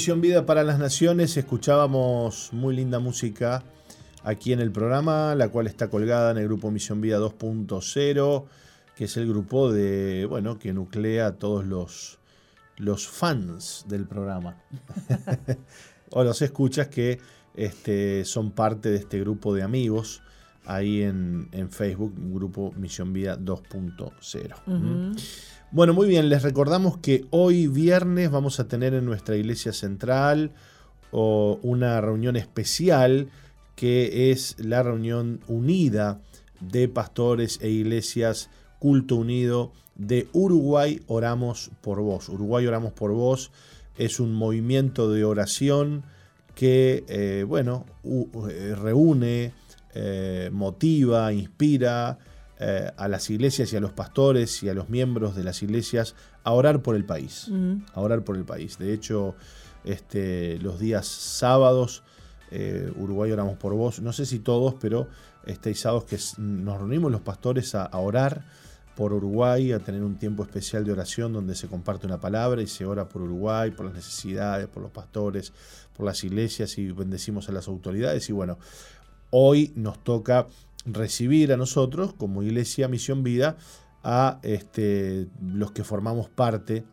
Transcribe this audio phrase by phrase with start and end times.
[0.00, 3.62] Misión Vida para las Naciones escuchábamos muy linda música
[4.24, 8.44] aquí en el programa, la cual está colgada en el grupo Misión Vida 2.0,
[8.96, 12.18] que es el grupo de, bueno, que nuclea a todos los,
[12.78, 14.56] los fans del programa.
[16.12, 17.20] o los escuchas que
[17.54, 20.22] este, son parte de este grupo de amigos
[20.64, 25.14] ahí en, en Facebook, grupo Misión Vida 2.0.
[25.72, 30.50] Bueno, muy bien, les recordamos que hoy viernes vamos a tener en nuestra iglesia central
[31.12, 33.28] una reunión especial
[33.76, 36.20] que es la reunión unida
[36.58, 42.28] de pastores e iglesias Culto Unido de Uruguay Oramos por Vos.
[42.28, 43.52] Uruguay Oramos por Vos
[43.96, 46.02] es un movimiento de oración
[46.56, 49.52] que, eh, bueno, eh, reúne,
[49.94, 52.18] eh, motiva, inspira,
[52.62, 56.14] eh, a las iglesias y a los pastores y a los miembros de las iglesias
[56.44, 57.50] a orar por el país.
[57.94, 58.76] A orar por el país.
[58.76, 59.34] De hecho,
[59.82, 62.02] este, los días sábados,
[62.50, 64.02] eh, Uruguay oramos por vos.
[64.02, 65.08] No sé si todos, pero
[65.46, 68.44] este, hay sábados que nos reunimos los pastores a, orar
[68.94, 72.66] por Uruguay, a tener un tiempo especial de oración donde se comparte una palabra y
[72.66, 75.54] se ora por Uruguay, por las necesidades, por los pastores,
[75.96, 78.28] por las iglesias y bendecimos a las autoridades.
[78.28, 78.58] Y bueno,
[79.30, 80.46] hoy nos toca
[80.86, 83.56] recibir a nosotros, como Iglesia Misión Vida,
[84.02, 86.84] a este, los que formamos parte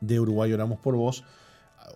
[0.00, 1.24] de Uruguay Oramos por Vos,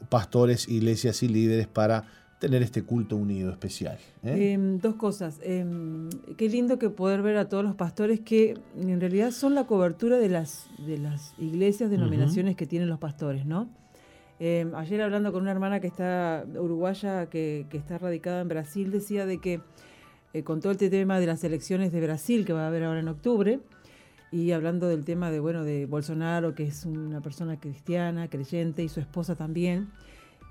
[0.08, 2.04] pastores, iglesias y líderes para
[2.38, 3.98] tener este culto unido especial.
[4.22, 4.52] ¿eh?
[4.52, 5.40] Em, dos cosas.
[5.42, 9.64] Em, qué lindo que poder ver a todos los pastores que en realidad son la
[9.64, 13.68] cobertura de las, de las iglesias, denominaciones que tienen los pastores, ¿no?
[14.40, 18.92] Em, ayer hablando con una hermana que está uruguaya, que, que está radicada en Brasil,
[18.92, 19.60] decía de que
[20.38, 23.00] eh, con todo este tema de las elecciones de Brasil que va a haber ahora
[23.00, 23.60] en octubre,
[24.30, 28.88] y hablando del tema de, bueno, de Bolsonaro, que es una persona cristiana, creyente, y
[28.88, 29.88] su esposa también,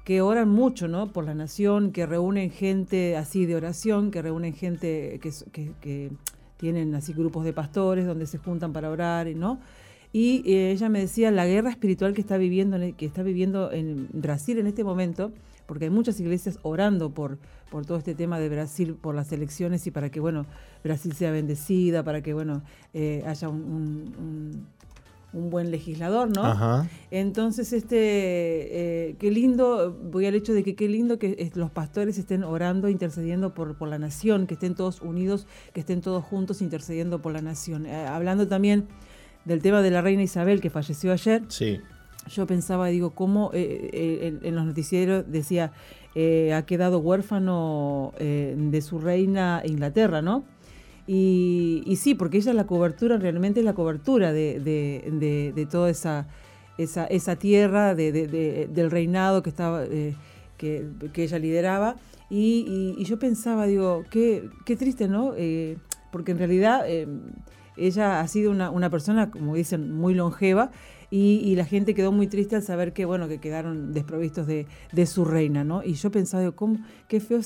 [0.04, 1.12] que oran mucho, ¿no?
[1.14, 6.12] Por la nación, que reúnen gente así de oración, que reúnen gente que,
[6.58, 9.60] tienen así grupos de pastores donde se juntan para orar, ¿no?
[10.12, 14.10] Y eh, ella me decía la guerra espiritual que está viviendo, que está viviendo en
[14.12, 15.32] Brasil en este momento,
[15.68, 17.38] porque hay muchas iglesias orando por,
[17.70, 20.48] por todo este tema de Brasil, por las elecciones y para que, bueno,
[20.84, 22.64] Brasil sea bendecida, para que, bueno,
[22.94, 24.66] eh, haya un,
[25.34, 26.88] buen legislador, ¿no?
[27.12, 27.98] Entonces, este,
[29.10, 32.90] eh, qué lindo, voy al hecho de que qué lindo que los pastores estén orando,
[32.90, 37.34] intercediendo por, por la nación, que estén todos unidos, que estén todos juntos intercediendo por
[37.34, 37.86] la nación.
[37.86, 38.88] Eh, hablando también
[39.46, 41.44] del tema de la reina Isabel que falleció ayer.
[41.50, 41.82] Sí
[42.30, 45.72] yo pensaba, digo, cómo en, los noticieros decía,
[46.16, 50.46] eh, ha quedado huérfano eh, de su reina Inglaterra, ¿no?
[51.06, 56.28] Y, sí, porque ella es la cobertura, realmente es la cobertura de, toda esa,
[56.78, 60.16] esa, tierra, del reinado que, estaba, eh,
[60.58, 61.96] que, ella lideraba.
[62.30, 65.34] Y, yo pensaba, digo, qué, qué triste, ¿no?
[66.12, 66.84] porque en realidad
[67.78, 70.72] ella ha sido una, una persona, como dicen, muy longeva
[71.10, 74.68] y, la gente quedó muy triste al saber que, bueno, que quedaron desprovistos de,
[75.06, 75.82] su reina, ¿no?
[75.82, 77.40] Y yo pensaba, ¿cómo, qué feo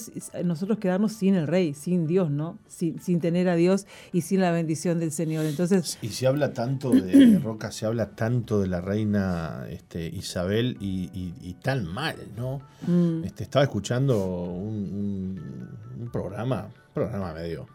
[0.43, 2.57] nosotros quedarnos sin el rey, sin Dios, ¿no?
[2.67, 5.45] Sin, sin tener a Dios y sin la bendición del Señor.
[5.45, 5.99] Entonces...
[6.01, 11.55] Y se habla tanto de, Roca, se habla tanto de la reina este, Isabel y,
[11.61, 12.61] tan mal, ¿no?
[12.87, 13.23] Mm.
[13.25, 17.67] Este, estaba escuchando un, un programa, programa medio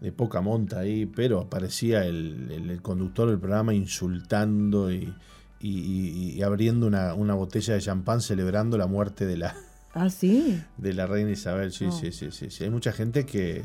[0.00, 7.74] de poca monta ahí, pero aparecía el, conductor del programa insultando y, abriendo una, botella
[7.74, 9.56] de champán celebrando la muerte de la,
[9.94, 10.62] ah, ¿sí?
[10.76, 11.72] de la reina Isabel.
[11.72, 12.64] Sí, sí, sí, sí, sí.
[12.64, 13.64] Hay mucha gente que,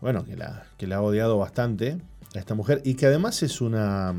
[0.00, 1.98] bueno, que la, que la ha odiado bastante
[2.34, 4.14] a esta mujer y que además es una,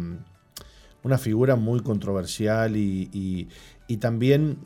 [1.03, 3.47] una figura muy controversial y, y
[3.95, 4.57] también,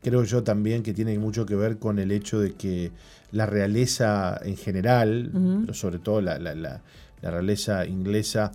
[0.00, 2.92] creo yo también que tiene mucho que ver con el hecho de que
[3.32, 5.30] la realeza en general,
[5.62, 6.80] pero sobre todo la,
[7.20, 8.52] realeza inglesa,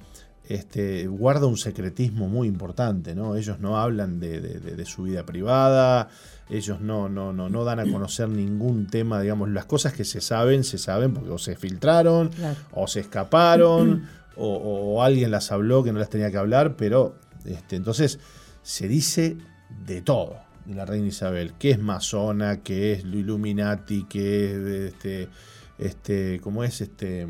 [0.48, 3.36] este, guarda un secretismo muy importante, ¿no?
[3.36, 6.08] Ellos no hablan de, su vida privada,
[6.50, 10.22] ellos no, no, no, no dan a conocer ningún tema, digamos, las cosas que se
[10.22, 12.32] saben, se saben porque o se filtraron,
[12.72, 14.04] o se escaparon,
[14.38, 17.16] o, alguien las habló que no las tenía que hablar, pero
[17.46, 18.20] este, entonces
[18.64, 19.38] se dice
[19.86, 25.30] de todo de la reina Isabel, que es masona, que es Illuminati, que es este,
[25.78, 27.28] este, ¿cómo es este?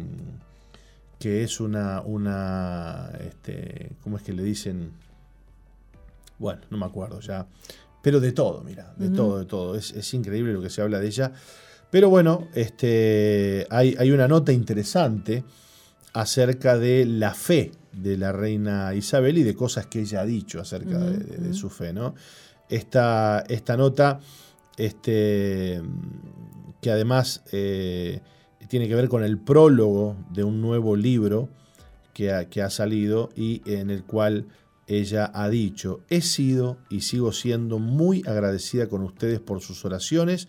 [1.19, 4.91] que es una, una, este, ¿cómo es que le dicen?
[6.37, 7.47] Bueno, no me acuerdo ya,
[8.01, 11.07] pero de todo, mira, de todo, de todo, es, increíble lo que se habla de
[11.07, 11.31] ella.
[11.89, 15.43] Pero bueno, este, hay, hay una nota interesante
[16.13, 20.59] acerca de la fe de la reina Isabel y de cosas que ella ha dicho
[20.59, 22.13] acerca de, su fe, ¿no?
[22.69, 24.19] esta, esta nota,
[24.77, 25.81] este,
[26.81, 28.21] que además eh,
[28.67, 31.49] tiene que ver con el prólogo de un nuevo libro
[32.13, 34.47] que ha, que ha salido y en el cual
[34.87, 40.47] ella ha dicho, he sido y sigo siendo muy agradecida con ustedes por sus oraciones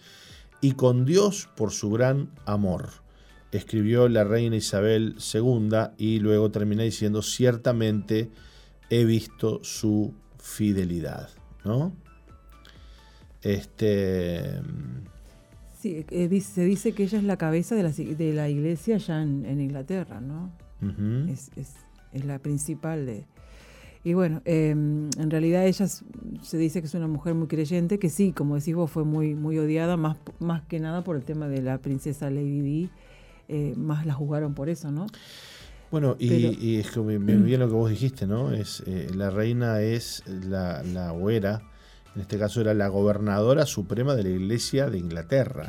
[0.61, 3.06] y con Dios por su gran amor.
[3.57, 8.31] Escribió la reina Isabel II y luego termina diciendo, ciertamente
[8.91, 11.31] he visto su fidelidad.
[11.65, 11.93] ¿no?
[13.43, 14.61] Este.
[15.79, 19.23] Sí, eh, se dice que ella es la cabeza de la, de la iglesia allá
[19.23, 20.53] en, Inglaterra, ¿no?
[21.29, 21.51] es,
[22.13, 23.25] la principal de.
[24.03, 28.09] Y bueno, em, en realidad ella se dice que es una mujer muy creyente, que
[28.09, 31.49] sí, como decís vos, fue muy, muy odiada, más, más que nada por el tema
[31.49, 32.91] de la princesa Lady Di,
[33.49, 35.07] eh, más la jugaron por eso, ¿no?
[35.91, 38.53] Bueno, y, es que bien lo que vos dijiste, ¿no?
[38.53, 41.63] Es, eh, la reina es la, la güera
[42.17, 45.67] en este caso era la gobernadora suprema de la Iglesia de Inglaterra.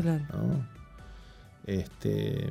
[1.66, 2.50] Este,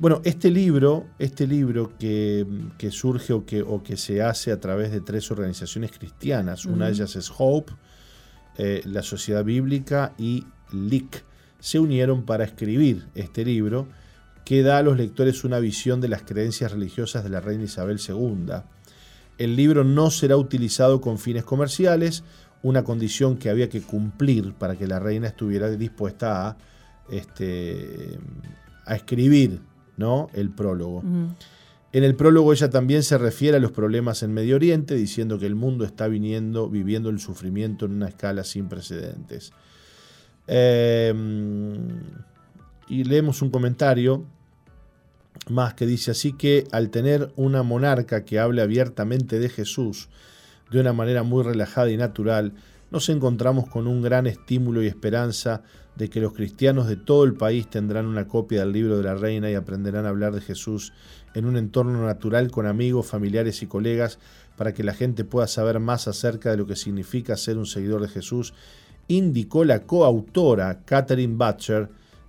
[0.00, 2.44] bueno, este libro, este libro que,
[2.90, 6.94] surge o que, o que, se hace a través de tres organizaciones cristianas, una de
[6.94, 7.72] ellas es Hope,
[8.58, 11.24] eh, la Sociedad Bíblica y LIC,
[11.62, 13.86] se unieron para escribir este libro
[14.44, 17.98] que da a los lectores una visión de las creencias religiosas de la reina Isabel
[18.06, 18.62] II
[19.38, 22.22] el libro no será utilizado con fines comerciales,
[22.62, 26.56] una condición que había que cumplir para que la reina estuviera dispuesta a,
[27.10, 28.18] este,
[28.84, 29.60] a escribir
[29.96, 30.28] ¿no?
[30.32, 31.02] el prólogo.
[31.92, 35.46] En el prólogo ella también se refiere a los problemas en Medio Oriente, diciendo que
[35.46, 39.52] el mundo está viniendo, viviendo el sufrimiento en una escala sin precedentes.
[40.46, 42.00] Em,
[42.88, 44.24] y leemos un comentario
[45.48, 50.08] más que dice así que al tener una monarca que hable abiertamente de Jesús
[50.70, 52.54] de una manera muy relajada y natural,
[52.90, 55.62] nos encontramos con un gran estímulo y esperanza
[55.96, 59.14] de que los cristianos de todo el país tendrán una copia del libro de la
[59.14, 60.92] reina y aprenderán a hablar de Jesús
[61.34, 64.18] en un entorno natural con amigos, familiares y colegas
[64.56, 68.02] para que la gente pueda saber más acerca de lo que significa ser un seguidor
[68.02, 68.54] de Jesús,
[69.08, 71.88] indicó la coautora Catherine Butcher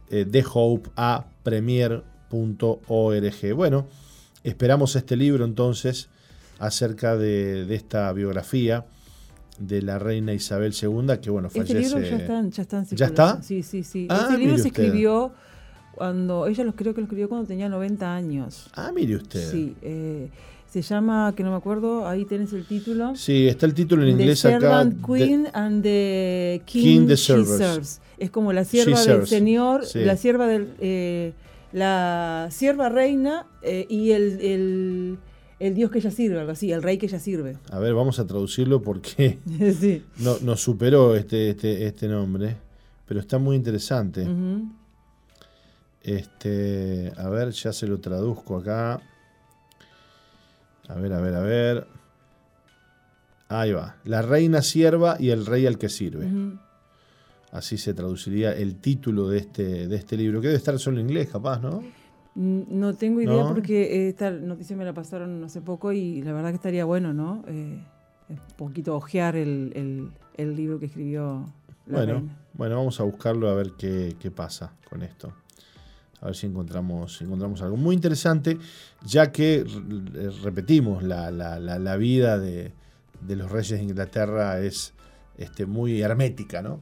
[0.09, 2.03] eh, de Hope a Premier
[3.55, 3.85] bueno,
[4.43, 6.09] esperamos este libro entonces
[6.57, 8.85] acerca de, esta biografía
[9.59, 11.79] de la reina Isabel II, que bueno, fallece.
[11.79, 13.41] Este libro ya está, ya ¿Ya está?
[13.43, 14.07] Sí, sí, sí.
[14.09, 15.31] Ah, este libro se escribió
[15.93, 18.69] cuando, ella los creo que lo escribió cuando tenía 90 años.
[18.73, 19.51] Ah, mire usted.
[19.51, 20.29] Sí, eh,
[20.73, 23.15] se llama, que no me acuerdo, ahí tenés el título.
[23.15, 28.01] Sí, está el título en inglés the Servant Queen and the King, she serves.
[28.17, 30.69] Es como la sierva del Señor, la sierva del...
[30.79, 31.33] Eh,
[31.73, 35.17] la sierva reina eh, y el,
[35.59, 37.57] dios que ella sirve, algo así, el rey que ella sirve.
[37.71, 39.39] A ver, vamos a traducirlo porque
[40.19, 42.55] no, nos superó este, este, este nombre,
[43.07, 44.27] pero está muy interesante.
[46.01, 49.01] Este, a ver, ya se lo traduzco acá.
[50.87, 51.87] A ver, a ver, a ver.
[53.49, 53.97] Ahí va.
[54.05, 56.27] La reina sierva y el rey al que sirve.
[57.51, 61.07] Así se traduciría el título de este, de este libro, que debe estar solo en
[61.07, 61.83] inglés, capaz, ¿no?
[62.35, 66.49] Mm, no tengo idea porque esta noticia me la pasaron hace poco y la verdad
[66.49, 67.43] que estaría bueno, ¿no?
[67.47, 67.79] Eh,
[68.29, 71.45] un poquito ojear el, libro que escribió
[71.85, 75.31] la bueno, Bueno, vamos a buscarlo a ver qué, pasa con esto.
[76.23, 78.57] A ver si encontramos, encontramos algo muy interesante,
[79.05, 79.65] ya que,
[80.41, 82.71] repetimos, la, la, vida de,
[83.19, 84.93] de, los reyes de Inglaterra es
[85.37, 86.79] este, muy hermética, ¿no?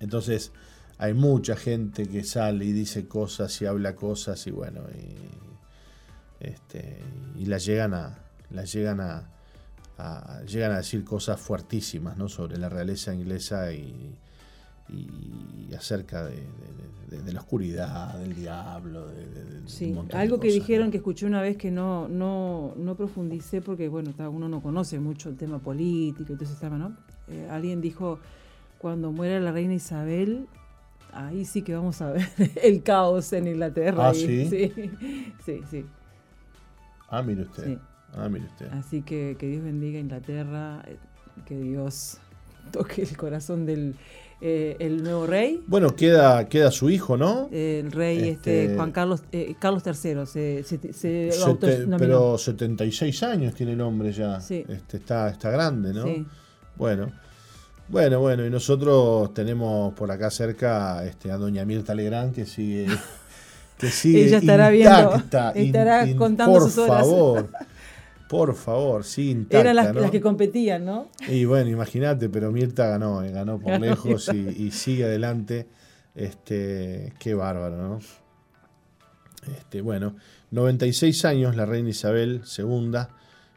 [0.00, 0.50] Entonces,
[0.98, 6.98] hay mucha gente que sale y dice cosas y habla cosas y bueno, y, este,
[7.38, 8.18] y las llegan a,
[8.50, 9.30] las llegan a,
[10.46, 12.28] llegan a decir cosas fuertísimas ¿no?
[12.28, 14.18] sobre la realeza inglesa y,
[14.92, 16.42] y acerca de,
[17.32, 22.08] la oscuridad, del diablo, de, sí, algo que dijeron que escuché una vez que no,
[22.08, 26.58] no, no profundicé porque bueno, uno no conoce mucho el tema político y todo ese
[26.60, 26.96] tema, ¿no?
[27.28, 28.18] Eh, alguien dijo
[28.78, 30.46] cuando muera la reina Isabel,
[31.12, 32.28] ahí sí que vamos a ver
[32.62, 34.08] el caos en Inglaterra.
[34.08, 34.48] Ah, ¿sí?
[35.44, 35.86] sí, sí,
[37.08, 37.78] Ah, mire usted.
[38.14, 38.68] Ah, mire usted.
[38.72, 40.96] Así que que Dios bendiga a Inglaterra, eh,
[41.44, 42.18] que Dios
[42.72, 43.96] toque el corazón del
[44.42, 45.62] eh, el nuevo rey.
[45.66, 47.48] Bueno, queda, queda su hijo, ¿no?
[47.52, 51.30] El rey este, este Juan Carlos eh, Carlos III se, se,
[51.98, 54.40] Pero 76 años tiene el hombre ya.
[54.40, 54.64] Sí.
[54.66, 56.04] Este, está, está grande, ¿no?
[56.04, 56.26] Sí.
[56.76, 57.12] Bueno.
[57.88, 62.86] Bueno, bueno, y nosotros tenemos por acá cerca este, a doña Mirta Legrand que sigue,
[63.78, 67.00] que sigue Ella estará intacta, viendo, estará contando por sus horas.
[67.00, 67.48] favor,
[68.30, 69.58] por favor, sí, intacta.
[69.58, 71.08] Eran las, que competían, ¿no?
[71.28, 75.66] Y bueno, imagínate, pero Mirta ganó, eh, ganó por lejos y, sigue adelante.
[76.14, 77.98] Este, qué bárbaro, ¿no?
[79.58, 80.14] Este, bueno,
[80.52, 82.92] 96 años la reina Isabel II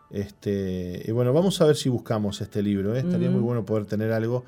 [0.10, 2.96] este, y bueno, vamos a ver si buscamos este libro.
[2.96, 3.00] ¿eh?
[3.02, 4.44] Estaría muy bueno poder tener algo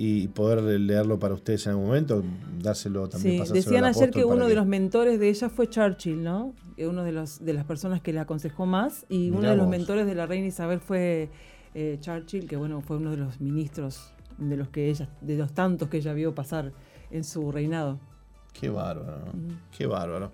[0.00, 2.22] y poder leerlo para ustedes en algún momento,
[2.62, 3.44] dárselo también.
[3.44, 6.54] Sí, decían ayer que uno de los mentores de ella fue Churchill, ¿no?
[6.78, 10.06] Uno de los de las personas que le aconsejó más y uno de los mentores
[10.06, 11.30] de la reina Isabel fue
[11.74, 15.52] eh, Churchill, que bueno fue uno de los ministros de los que ella, de los
[15.52, 16.70] tantos que ella vio pasar
[17.10, 17.98] en su reinado.
[18.52, 19.24] Qué bárbaro,
[19.76, 20.30] qué bárbaro.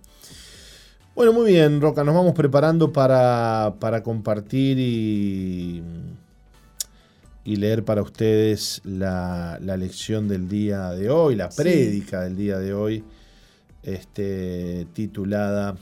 [1.14, 5.82] Bueno, muy bien, Roca, nos vamos preparando para, compartir y,
[7.44, 12.74] y, leer para ustedes la, lección del día de hoy, la prédica del día de
[12.74, 13.04] hoy,
[13.82, 15.76] este, titulada,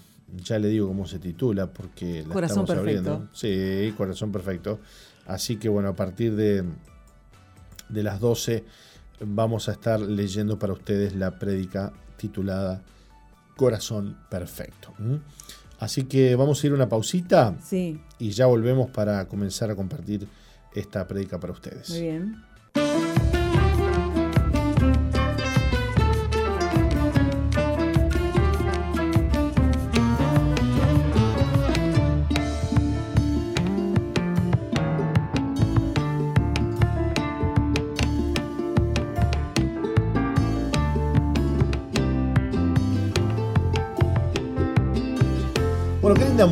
[0.45, 3.11] ya le digo cómo se titula porque la corazón estamos perfecto.
[3.11, 3.35] abriendo.
[3.35, 4.81] Sí, corazón perfecto.
[5.27, 6.65] Así que bueno, a partir de,
[7.89, 8.65] de las 12
[9.25, 12.83] vamos a estar leyendo para ustedes la prédica titulada
[13.57, 14.93] corazón perfecto.
[15.79, 18.01] Así que vamos a ir a una pausita sí.
[18.19, 20.27] y ya volvemos para comenzar a compartir
[20.75, 21.91] esta predica para ustedes.
[21.91, 23.12] Muy bien.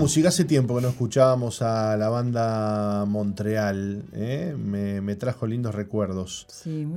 [0.00, 4.57] Música, hace tiempo que no escuchábamos a la banda Montreal, ¿eh?
[4.57, 6.47] me, trajo lindos recuerdos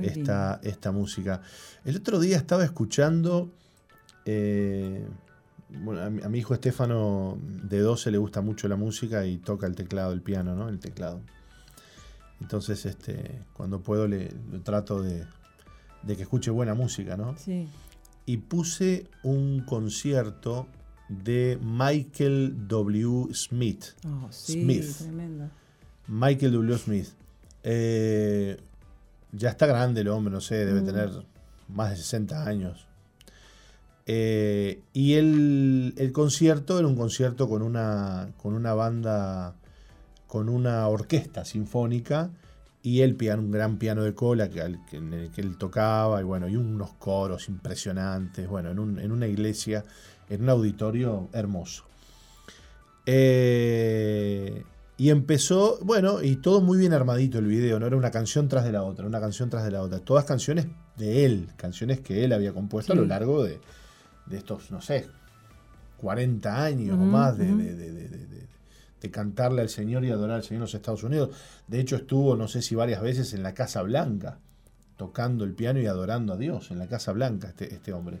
[0.00, 1.42] esta, esta música.
[1.84, 3.50] El otro día estaba escuchando,
[4.24, 5.06] eh,
[6.02, 10.12] a, mi, hijo Estefano de 12 le gusta mucho la música y toca el teclado,
[10.12, 10.70] el piano, ¿no?
[10.70, 11.20] El teclado.
[12.40, 14.28] Entonces, este, cuando puedo le,
[14.62, 15.26] trato de,
[16.02, 17.36] de, que escuche buena música, ¿no?
[17.36, 17.68] Sí.
[18.24, 20.66] Y puse un concierto
[21.08, 23.28] de Michael W.
[23.34, 23.84] Smith.
[24.06, 25.02] Oh, Smith.
[26.08, 26.78] Michael W.
[26.78, 27.08] Smith.
[27.62, 28.56] Eh,
[29.32, 30.86] ya está grande el hombre, no sé, debe mm.
[30.86, 31.10] tener
[31.68, 32.86] más de 60 años.
[34.06, 39.54] Eh, y el, el, concierto era un concierto con una, con una banda,
[40.26, 42.30] con una orquesta sinfónica
[42.82, 46.24] y él piano, un gran piano de cola que, en el que él tocaba y
[46.24, 49.84] bueno, y unos coros impresionantes, bueno, en, en una iglesia
[50.28, 51.84] en un auditorio hermoso.
[53.06, 54.64] Eh,
[54.96, 58.64] y empezó, bueno, y todo muy bien armadito el video, no era una canción tras
[58.64, 59.98] de la otra, una canción tras de la otra.
[59.98, 60.66] Todas canciones
[60.96, 63.58] de él, canciones que él había compuesto a lo largo de,
[64.30, 65.06] estos, no sé,
[65.98, 70.74] 40 años o más de, de, cantarle al Señor y adorar al Señor en los
[70.74, 71.36] Estados Unidos.
[71.66, 74.38] De hecho, estuvo, no sé si varias veces en la Casa Blanca,
[74.96, 78.20] tocando el piano y adorando a Dios en la Casa Blanca, este, este hombre.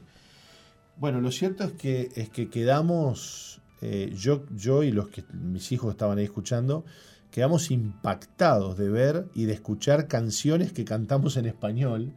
[0.96, 5.72] Bueno, lo cierto es que, es que quedamos, eh, yo, yo y los que mis
[5.72, 6.84] hijos estaban ahí escuchando,
[7.32, 12.12] quedamos impactados de ver y de escuchar canciones que cantamos en español,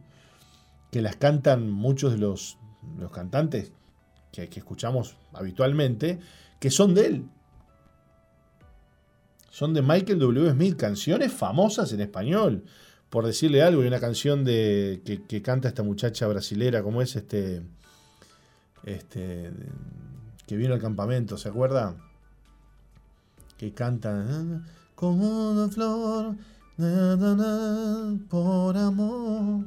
[0.92, 2.56] que las cantan muchos de los,
[2.98, 3.72] los cantantes
[4.30, 6.20] que, que escuchamos habitualmente,
[6.60, 7.24] que son de él.
[9.50, 10.52] Son de Michael W.
[10.52, 12.64] Smith, canciones famosas en español.
[13.10, 17.16] Por decirle algo, hay una canción de, que, que canta esta muchacha brasilera, como es
[17.16, 17.62] este,
[18.84, 19.50] este,
[20.46, 21.94] que vino al campamento, ¿se acuerda?
[23.56, 24.24] Que canta
[24.94, 26.36] como una flor
[28.28, 29.64] por amor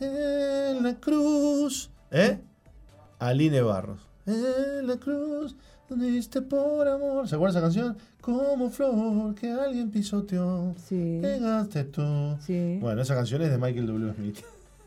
[0.00, 2.40] en la cruz, ¿eh?
[3.18, 5.56] Aline Barros, en la cruz
[5.90, 7.96] diste por amor, ¿se acuerda esa canción?
[8.20, 11.18] Como flor que alguien pisoteó, Sí.
[11.22, 12.36] pegaste tú.
[12.40, 12.78] Sí.
[12.80, 14.12] Bueno, esa canción es de Michael W.
[14.14, 14.38] Smith.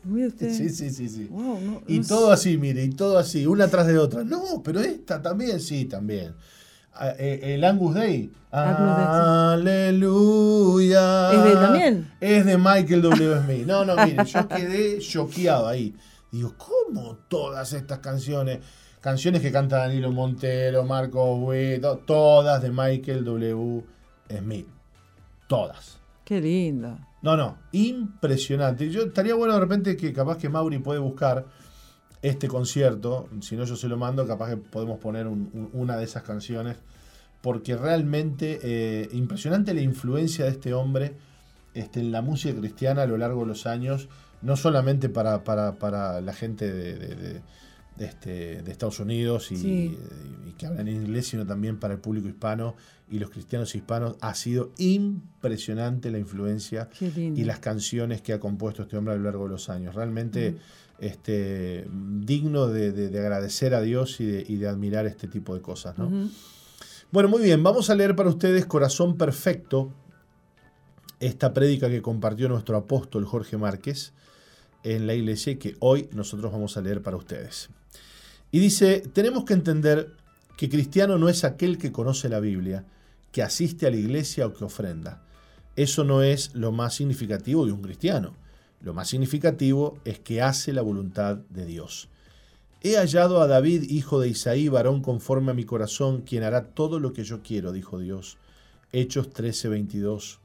[0.08, 0.52] Mire usted.
[0.52, 1.24] Sí, sí, sí, sí.
[1.30, 2.08] Wow, no- Y no sé.
[2.08, 4.24] todo así, mire, y todo así, una tras de otra.
[4.24, 6.34] No, pero esta también, sí, también.
[6.94, 8.32] Ah, eh, El Angus Day.
[9.98, 11.32] Aleluya.
[11.32, 12.10] ¿Es de él también?
[12.20, 13.40] Es de Michael W.
[13.44, 13.66] Smith.
[13.66, 15.94] No, no, mire, yo quedé choqueado ahí.
[16.32, 18.58] Digo, ¿cómo todas estas canciones?
[19.00, 23.84] Canciones que canta Danilo Montero, Marco Witt, to- todas de Michael W.
[24.36, 24.66] Smith.
[25.46, 25.98] Todas.
[26.24, 26.98] Qué lindo.
[27.22, 28.90] No, no, impresionante.
[28.90, 31.46] Yo estaría bueno de repente que capaz que Mauri puede buscar
[32.22, 33.28] este concierto.
[33.40, 36.22] Si no, yo se lo mando, capaz que podemos poner un- un- una de esas
[36.22, 36.76] canciones.
[37.40, 41.14] Porque realmente eh, impresionante la influencia de este hombre
[41.74, 44.08] este, en la música cristiana a lo largo de los años.
[44.42, 47.42] No solamente para, para, para la gente de- de
[48.06, 49.98] este, de Estados Unidos y, Sí.
[50.46, 52.74] y que hablan en inglés, sino también para el público hispano
[53.10, 54.16] y los cristianos hispanos.
[54.20, 59.24] Ha sido impresionante la influencia y las canciones que ha compuesto este hombre a lo
[59.24, 59.94] largo de los años.
[59.94, 60.56] Realmente
[61.00, 65.54] este, digno de, de- de agradecer a Dios y de, y de admirar este tipo
[65.54, 65.96] de cosas.
[65.96, 66.28] ¿no?
[67.12, 69.92] Bueno, muy bien, vamos a leer para ustedes Corazón Perfecto,
[71.20, 74.12] esta prédica que compartió nuestro apóstol Jorge Márquez
[74.84, 77.70] en la iglesia y que hoy nosotros vamos a leer para ustedes.
[78.50, 80.14] Y dice, tenemos que entender
[80.56, 82.84] que cristiano no es aquel que conoce la Biblia,
[83.30, 85.22] que asiste a la iglesia o que ofrenda.
[85.76, 88.34] Eso no es lo más significativo de un cristiano.
[88.80, 92.08] Lo más significativo es que hace la voluntad de Dios.
[92.80, 97.00] He hallado a David, hijo de Isaí, varón conforme a mi corazón, quien hará todo
[97.00, 98.38] lo que yo quiero, dijo Dios.
[98.92, 100.38] Hechos 13:22.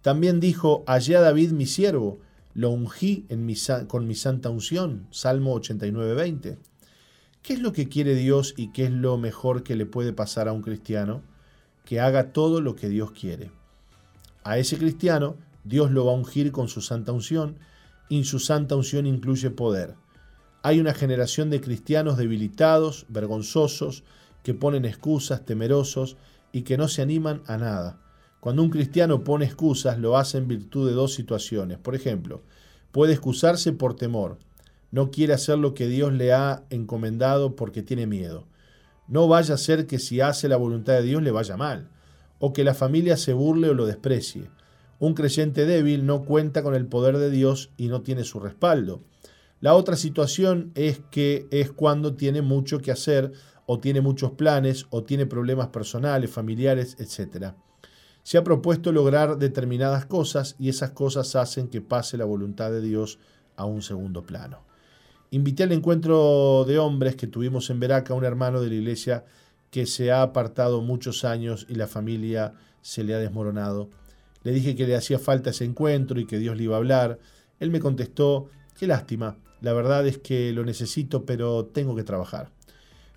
[0.00, 2.20] También dijo, hallé a David mi siervo,
[2.54, 3.26] lo ungí
[3.88, 5.06] con mi santa unción.
[5.10, 6.58] Salmo 89:20.
[7.42, 10.46] ¿Qué es lo que quiere Dios y qué es lo mejor que le puede pasar
[10.46, 11.22] a un cristiano?
[11.84, 13.50] Que haga todo lo que Dios quiere.
[14.44, 17.58] A ese cristiano, Dios lo va a ungir con su santa unción,
[18.08, 19.96] y su santa unción incluye poder.
[20.62, 24.04] Hay una generación de cristianos debilitados, vergonzosos,
[24.44, 26.16] que ponen excusas, temerosos
[26.52, 28.00] y que no se animan a nada.
[28.38, 31.78] Cuando un cristiano pone excusas, lo hace en virtud de dos situaciones.
[31.78, 32.42] Por ejemplo,
[32.92, 34.38] puede excusarse por temor.
[34.92, 38.46] No quiere hacer lo que Dios le ha encomendado porque tiene miedo.
[39.08, 41.88] No vaya a ser que si hace la voluntad de Dios le vaya mal,
[42.38, 44.50] o que la familia se burle o lo desprecie.
[44.98, 49.00] Un creyente débil no cuenta con el poder de Dios y no tiene su respaldo.
[49.60, 53.32] La otra situación es que es cuando tiene mucho que hacer
[53.64, 57.54] o tiene muchos planes o tiene problemas personales, familiares, etc.
[58.22, 62.82] Se ha propuesto lograr determinadas cosas y esas cosas hacen que pase la voluntad de
[62.82, 63.18] Dios
[63.56, 64.71] a un segundo plano.
[65.32, 69.24] Invité al encuentro de hombres que tuvimos en Veraca a un hermano de la iglesia
[69.70, 73.88] que se ha apartado muchos años y la familia se le ha desmoronado.
[74.42, 77.18] Le dije que le hacía falta ese encuentro y que Dios le iba a hablar.
[77.60, 82.50] Él me contestó, qué lástima, la verdad es que lo necesito, pero tengo que trabajar.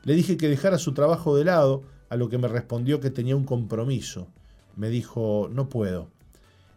[0.05, 3.35] Le dije que dejara su trabajo de lado, a lo que me respondió que tenía
[3.35, 4.29] un compromiso.
[4.77, 6.07] Me dijo, no puedo.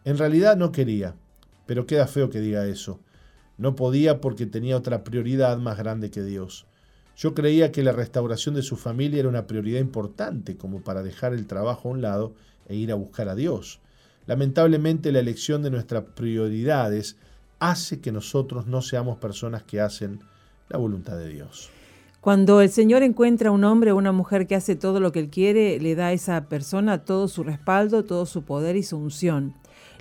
[0.03, 1.15] En realidad no quería,
[1.65, 2.99] pero queda feo que diga eso.
[3.59, 6.65] No podía porque tenía otra prioridad más grande que Dios.
[7.17, 11.33] Yo creía que la restauración de su familia era una prioridad importante como para dejar
[11.33, 12.33] el trabajo a un lado
[12.69, 13.81] e ir a buscar a Dios.
[14.27, 17.17] Lamentablemente la elección de nuestras prioridades
[17.59, 20.21] hace que nosotros no seamos personas que hacen
[20.69, 21.69] la voluntad de Dios.
[22.21, 25.19] Cuando el Señor encuentra a un hombre o una mujer que hace todo lo que
[25.19, 28.97] Él quiere, le da a esa persona todo su respaldo, todo su poder y su
[28.97, 29.53] unción.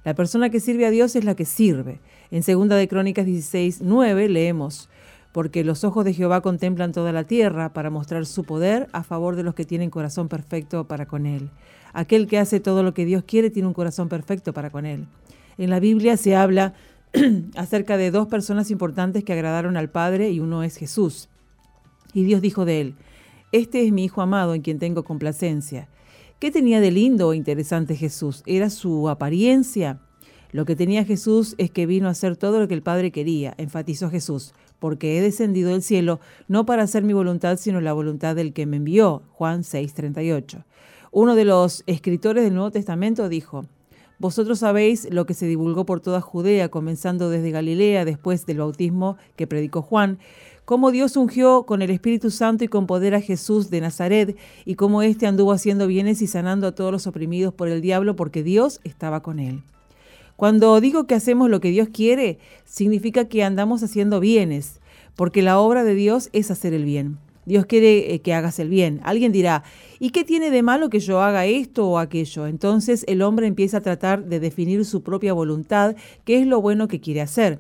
[0.09, 2.01] La persona que sirve a Dios es la que sirve.
[2.31, 4.89] En 2 de Crónicas 16, 9 leemos,
[5.33, 9.37] porque los ojos de Jehová contemplan toda la tierra para mostrar su poder a favor
[9.37, 11.51] de los que tienen corazón perfecto para con Él.
[11.93, 15.05] Aquel que hace todo lo que Dios quiere tiene un corazón perfecto para con Él.
[15.59, 16.73] En la Biblia se habla
[17.55, 21.29] acerca de dos personas importantes que agradaron al Padre y uno es Jesús.
[22.15, 22.95] Y Dios dijo de él,
[23.53, 25.87] Este es mi Hijo amado en quien tengo complacencia.
[26.39, 28.45] ¿Qué tenía de lindo o interesante Jesús?
[28.47, 29.99] ¿Era su apariencia?
[30.53, 33.55] Lo que tenía Jesús es que vino a hacer todo lo que el Padre quería,
[33.59, 38.37] enfatizó Jesús, porque he descendido del cielo no para hacer mi voluntad, sino la voluntad
[38.37, 39.25] del que me envió.
[39.33, 40.65] Juan 6:38.
[41.11, 43.65] Uno de los escritores del Nuevo Testamento dijo,
[44.21, 49.17] Vosotros sabéis lo que se divulgó por toda Judea, comenzando desde Galilea, después del bautismo
[49.35, 50.19] que predicó Juan,
[50.69, 54.75] cómo Dios ungió con el Espíritu Santo y con poder a Jesús de Nazaret, y
[54.75, 58.43] cómo éste anduvo haciendo bienes y sanando a todos los oprimidos por el diablo, porque
[58.43, 59.63] Dios estaba con él.
[60.37, 64.81] Cuando digo que hacemos lo que Dios quiere, significa que andamos haciendo bienes,
[65.17, 67.17] porque la obra de Dios es hacer el bien.
[67.47, 69.01] Dios quiere eh, que hagas el bien.
[69.05, 69.65] Alguien dirá,
[69.99, 72.47] ¿y qué tiene de malo que yo haga esto o aquello?
[72.47, 76.89] Entonces el hombre empieza a tratar de definir su propia voluntad, qué es lo bueno
[76.89, 77.59] que quiere hacer.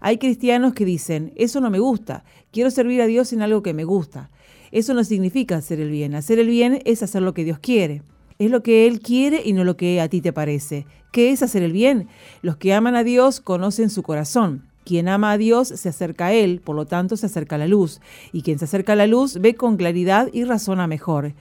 [0.00, 3.74] Hay cristianos que dicen, eso no me gusta, quiero servir a Dios en algo que
[3.74, 4.30] me gusta.
[4.72, 6.14] Eso no significa hacer el bien.
[6.14, 8.02] Hacer el bien es hacer lo que Dios quiere.
[8.38, 10.86] Es lo que Él quiere y no lo que a ti te parece.
[11.12, 12.08] ¿Qué es hacer el bien?
[12.40, 14.64] Los que aman a Dios conocen su corazón.
[14.84, 17.68] Quien ama a Dios se acerca a Él, por lo tanto se acerca a la
[17.68, 18.00] luz.
[18.32, 21.34] Y quien se acerca a la luz ve con claridad y razona mejor.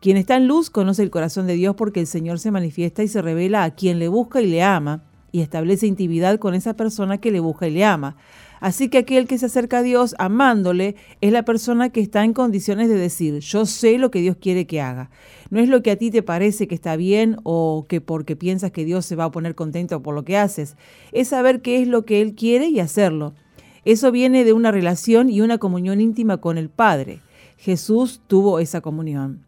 [0.00, 3.08] Quien está en luz conoce el corazón de Dios porque el Señor se manifiesta y
[3.08, 7.18] se revela a quien le busca y le ama, y establece intimidad con esa persona
[7.18, 8.16] que le busca y le ama.
[8.60, 12.32] Así que aquel que se acerca a Dios amándole es la persona que está en
[12.32, 15.10] condiciones de decir, yo sé lo que Dios quiere que haga.
[15.50, 18.70] No es lo que a ti te parece que está bien o que porque piensas
[18.70, 20.76] que Dios se va a poner contento por lo que haces.
[21.10, 23.34] Es saber qué es lo que Él quiere y hacerlo.
[23.84, 27.20] Eso viene de una relación y una comunión íntima con el Padre.
[27.56, 29.44] Jesús tuvo esa comunión.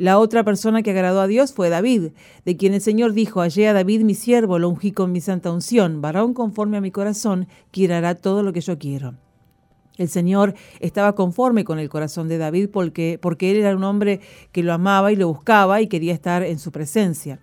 [0.00, 2.12] La otra persona que agradó a Dios fue David,
[2.46, 5.52] de quien el Señor dijo, Hallé a David mi siervo, lo ungí con mi santa
[5.52, 9.16] unción, varón conforme a mi corazón, quien hará todo lo que yo quiero.
[9.98, 14.22] El Señor estaba conforme con el corazón de David porque, porque él era un hombre
[14.52, 17.38] que lo amaba y lo buscaba y quería estar en su presencia.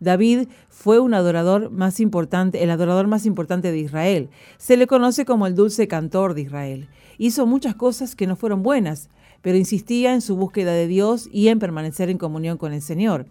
[0.00, 4.30] David fue un adorador más importante, el adorador más importante de Israel.
[4.56, 6.88] Se le conoce como el dulce cantor de Israel.
[7.18, 9.10] Hizo muchas cosas que no fueron buenas,
[9.42, 13.26] pero insistía en su búsqueda de Dios y en permanecer en comunión con el Señor.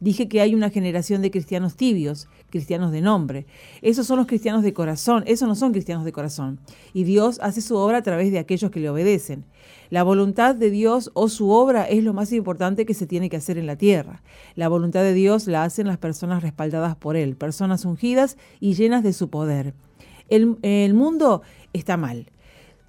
[0.00, 3.46] Dije que hay una generación de cristianos tibios, cristianos de nombre.
[3.82, 6.58] Esos son los cristianos de corazón, esos no son cristianos de corazón.
[6.94, 9.44] Y Dios hace su obra a través de aquellos que le obedecen.
[9.90, 13.36] La voluntad de Dios o su obra es lo más importante que se tiene que
[13.36, 14.22] hacer en la tierra.
[14.54, 19.02] La voluntad de Dios la hacen las personas respaldadas por Él, personas ungidas y llenas
[19.02, 19.74] de su poder.
[20.30, 21.42] El, mundo
[21.72, 22.30] está mal.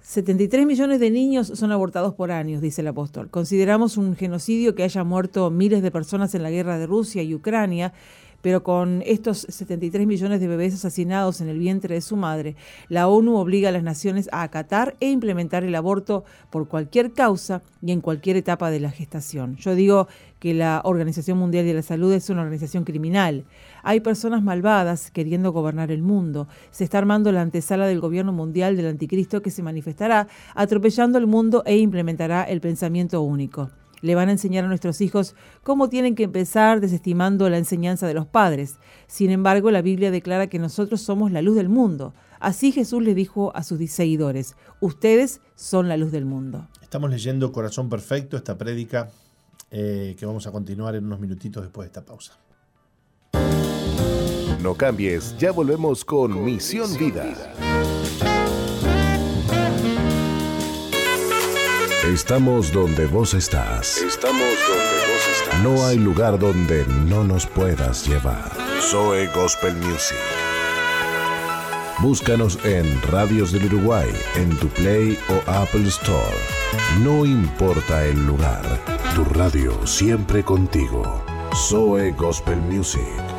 [0.02, 3.30] 73 millones de niños son abortados por años, dice el apóstol.
[3.30, 7.34] Consideramos un genocidio que haya muerto miles de personas en la guerra de Rusia y
[7.36, 7.92] Ucrania,
[8.42, 12.56] pero con estos 73 millones de bebés asesinados en el vientre de su madre,
[12.88, 17.62] la ONU obliga a las naciones a acatar e implementar el aborto por cualquier causa
[17.80, 19.56] y en cualquier etapa de la gestación.
[19.56, 20.08] Yo digo
[20.40, 23.44] que la Organización Mundial de la Salud es una organización criminal.
[23.82, 26.48] Hay personas malvadas queriendo gobernar el mundo.
[26.70, 31.26] Se está armando la antesala del gobierno mundial del anticristo que se manifestará atropellando el
[31.26, 33.70] mundo e implementará el pensamiento único
[34.02, 38.14] le van a enseñar a nuestros hijos cómo tienen que empezar desestimando la enseñanza de
[38.14, 38.76] los padres.
[39.06, 42.12] Sin embargo, la Biblia declara que nosotros somos la luz del mundo.
[42.40, 46.68] Así Jesús le dijo a sus seguidores, ustedes son la luz del mundo.
[46.82, 49.10] Estamos leyendo Corazón Perfecto, esta prédica
[49.70, 52.36] eh, que vamos a continuar en unos minutitos después de esta pausa.
[54.62, 57.24] No cambies, ya volvemos con Misión Vida.
[62.04, 63.96] Estamos donde vos estás.
[63.98, 65.62] Estamos donde vos estás.
[65.64, 68.52] No hay lugar donde no nos puedas llevar.
[68.80, 70.16] Zoe Gospel Music.
[71.98, 76.38] Búscanos en Radios del Uruguay, en tu Play o Apple Store.
[77.00, 78.62] No importa el lugar,
[79.16, 81.02] tu radio siempre contigo.
[81.52, 83.31] Zoe Gospel Music.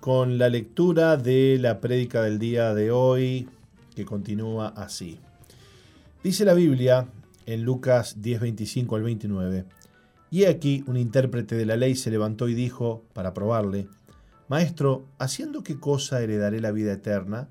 [0.00, 3.48] Con la lectura de la prédica del día de hoy,
[3.94, 5.20] que continúa así.
[6.24, 7.06] Dice la Biblia
[7.46, 9.64] en Lucas 10, 25 al 29,
[10.32, 13.86] y aquí un intérprete de la ley se levantó y dijo, para probarle,
[14.48, 17.48] Maestro, ¿haciendo qué cosa heredaré la vida eterna?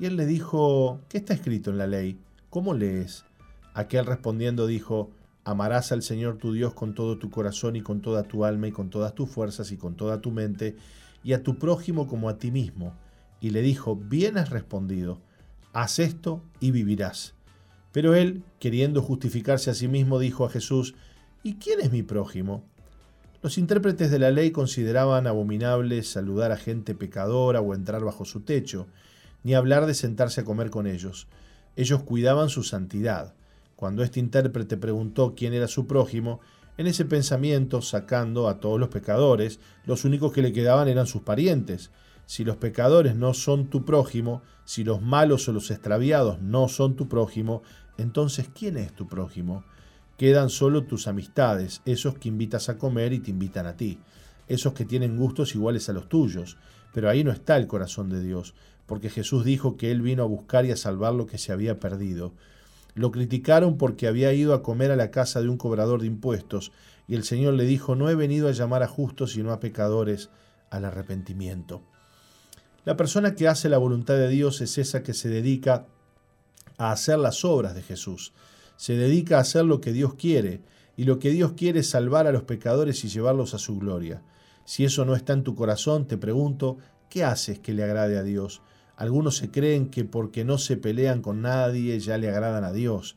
[0.00, 2.18] Y él le dijo, ¿qué está escrito en la ley?
[2.50, 3.24] ¿Cómo lees?
[3.74, 5.12] Aquel respondiendo dijo,
[5.48, 8.70] Amarás al Señor tu Dios con todo tu corazón y con toda tu alma y
[8.70, 10.76] con todas tus fuerzas y con toda tu mente,
[11.28, 12.94] y a tu prójimo como a ti mismo.
[13.38, 15.20] Y le dijo, bien has respondido,
[15.74, 17.34] haz esto y vivirás.
[17.92, 20.94] Pero él, queriendo justificarse a sí mismo, dijo a Jesús,
[21.42, 22.64] ¿y quién es mi prójimo?
[23.42, 28.40] Los intérpretes de la ley consideraban abominable saludar a gente pecadora o entrar bajo su
[28.40, 28.86] techo,
[29.42, 31.28] ni hablar de sentarse a comer con ellos.
[31.76, 33.34] Ellos cuidaban su santidad.
[33.76, 36.40] Cuando este intérprete preguntó quién era su prójimo,
[36.78, 41.22] en ese pensamiento, sacando a todos los pecadores, los únicos que le quedaban eran sus
[41.22, 41.90] parientes.
[42.24, 46.94] Si los pecadores no son tu prójimo, si los malos o los extraviados no son
[46.94, 47.62] tu prójimo,
[47.96, 49.64] entonces ¿quién es tu prójimo?
[50.16, 53.98] Quedan solo tus amistades, esos que invitas a comer y te invitan a ti,
[54.46, 56.58] esos que tienen gustos iguales a los tuyos.
[56.94, 58.54] Pero ahí no está el corazón de Dios,
[58.86, 61.80] porque Jesús dijo que Él vino a buscar y a salvar lo que se había
[61.80, 62.34] perdido.
[62.98, 66.72] Lo criticaron porque había ido a comer a la casa de un cobrador de impuestos,
[67.06, 70.30] y el Señor le dijo, no he venido a llamar a justos sino a pecadores
[70.68, 71.80] al arrepentimiento.
[72.84, 75.86] La persona que hace la voluntad de Dios es esa que se dedica
[76.76, 78.32] a hacer las obras de Jesús,
[78.76, 80.60] se dedica a hacer lo que Dios quiere,
[80.96, 84.22] y lo que Dios quiere es salvar a los pecadores y llevarlos a su gloria.
[84.64, 88.24] Si eso no está en tu corazón, te pregunto, ¿qué haces que le agrade a
[88.24, 88.60] Dios?
[88.98, 93.14] Algunos se creen que porque no se pelean con nadie ya le agradan a Dios.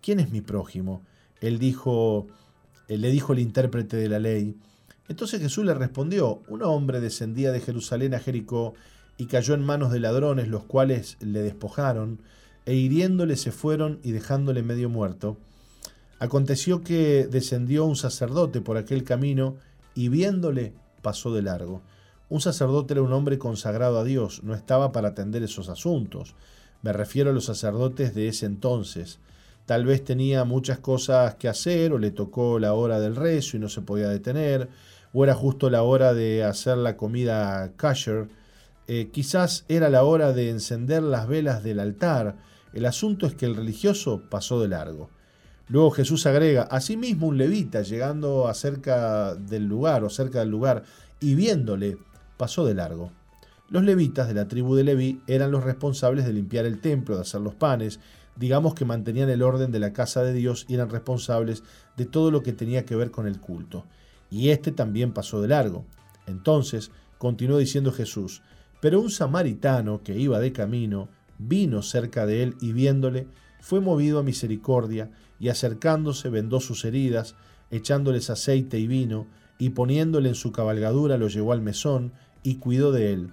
[0.00, 1.02] ¿Quién es mi prójimo?
[1.40, 2.28] Él dijo,
[2.86, 4.56] él le dijo el intérprete de la ley.
[5.08, 8.74] Entonces Jesús le respondió, un hombre descendía de Jerusalén a Jericó
[9.18, 12.20] y cayó en manos de ladrones, los cuales le despojaron,
[12.64, 15.36] e hiriéndole se fueron y dejándole medio muerto.
[16.20, 19.56] Aconteció que descendió un sacerdote por aquel camino
[19.96, 21.82] y viéndole pasó de largo.
[22.34, 26.34] Un sacerdote era un hombre consagrado a Dios, no estaba para atender esos asuntos.
[26.82, 29.20] Me refiero a los sacerdotes de ese entonces.
[29.66, 33.60] Tal vez tenía muchas cosas que hacer, o le tocó la hora del rezo y
[33.60, 34.68] no se podía detener,
[35.12, 38.26] o era justo la hora de hacer la comida kasher.
[38.88, 42.34] Eh, quizás era la hora de encender las velas del altar.
[42.72, 45.08] El asunto es que el religioso pasó de largo.
[45.68, 50.82] Luego Jesús agrega, asimismo un levita llegando a cerca del lugar o cerca del lugar
[51.20, 51.96] y viéndole,
[52.36, 53.10] pasó de largo.
[53.70, 57.22] Los levitas de la tribu de Leví eran los responsables de limpiar el templo, de
[57.22, 57.98] hacer los panes,
[58.36, 61.62] digamos que mantenían el orden de la casa de Dios y eran responsables
[61.96, 63.84] de todo lo que tenía que ver con el culto.
[64.30, 65.84] Y este también pasó de largo.
[66.26, 68.42] Entonces, continuó diciendo Jesús,
[68.80, 73.28] pero un samaritano que iba de camino, vino cerca de él y viéndole,
[73.60, 77.34] fue movido a misericordia, y acercándose vendó sus heridas,
[77.70, 79.26] echándoles aceite y vino,
[79.58, 82.12] y poniéndole en su cabalgadura lo llevó al mesón
[82.44, 83.32] y cuidó de él.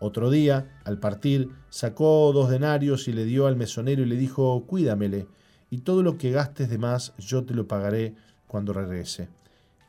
[0.00, 4.64] Otro día, al partir, sacó dos denarios y le dio al mesonero y le dijo,
[4.66, 5.26] cuídamele,
[5.70, 8.14] y todo lo que gastes de más yo te lo pagaré
[8.46, 9.28] cuando regrese.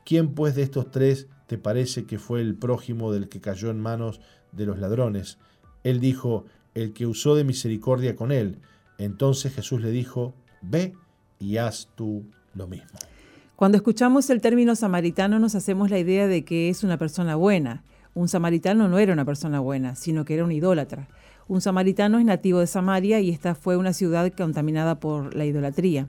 [0.06, 3.80] ¿Quién pues de estos tres te parece que fue el prójimo del que cayó en
[3.80, 4.20] manos
[4.52, 5.38] de los ladrones?
[5.84, 8.58] Él dijo, el que usó de misericordia con él.
[8.98, 10.94] Entonces Jesús le dijo, ve
[11.38, 12.98] y haz tú lo mismo.
[13.56, 17.84] Cuando escuchamos el término samaritano nos hacemos la idea de que es una persona buena.
[18.14, 21.08] Un samaritano no era una persona buena, sino que era un idólatra.
[21.46, 26.06] Un samaritano es nativo de Samaria y esta fue una ciudad contaminada por la idolatría.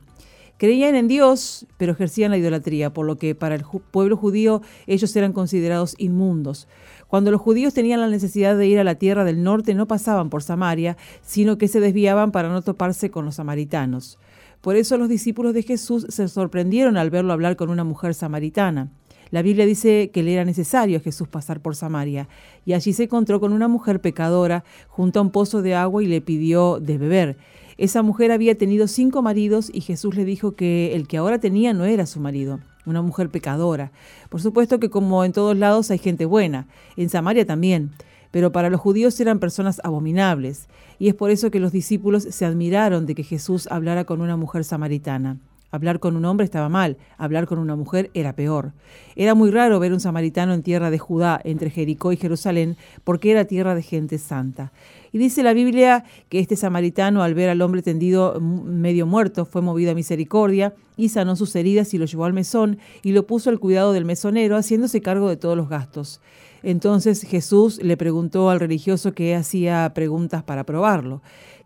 [0.58, 5.16] Creían en Dios, pero ejercían la idolatría, por lo que para el pueblo judío ellos
[5.16, 6.68] eran considerados inmundos.
[7.08, 10.30] Cuando los judíos tenían la necesidad de ir a la tierra del norte no pasaban
[10.30, 14.20] por Samaria, sino que se desviaban para no toparse con los samaritanos.
[14.62, 18.92] Por eso los discípulos de Jesús se sorprendieron al verlo hablar con una mujer samaritana.
[19.32, 22.28] La Biblia dice que le era necesario a Jesús pasar por Samaria,
[22.65, 26.08] y allí se encontró con una mujer pecadora junto a un pozo de agua y
[26.08, 27.38] le pidió de beber.
[27.78, 31.74] Esa mujer había tenido cinco maridos y Jesús le dijo que el que ahora tenía
[31.74, 33.91] no era su marido, una mujer pecadora.
[34.30, 37.91] Por supuesto que como en todos lados hay gente buena, en Samaria también
[38.32, 40.67] pero para los judíos eran personas abominables,
[40.98, 44.38] y es por eso que los discípulos se admiraron de que Jesús hablara con una
[44.38, 45.38] mujer samaritana.
[45.71, 48.73] Hablar con un hombre estaba mal, hablar con una mujer era peor.
[49.15, 53.31] Era muy raro ver un samaritano en tierra de Judá, entre Jericó y Jerusalén, porque
[53.31, 54.73] era tierra de gente santa.
[55.13, 59.62] Y dice la Biblia que este samaritano, al ver al hombre tendido medio muerto, fue
[59.62, 63.49] movido a misericordia y sanó sus heridas y lo llevó al mesón y lo puso
[63.49, 66.21] al cuidado del mesonero, haciéndose cargo de todos los gastos.
[66.63, 71.21] Entonces Jesús le preguntó al religioso que hacía preguntas para probarlo.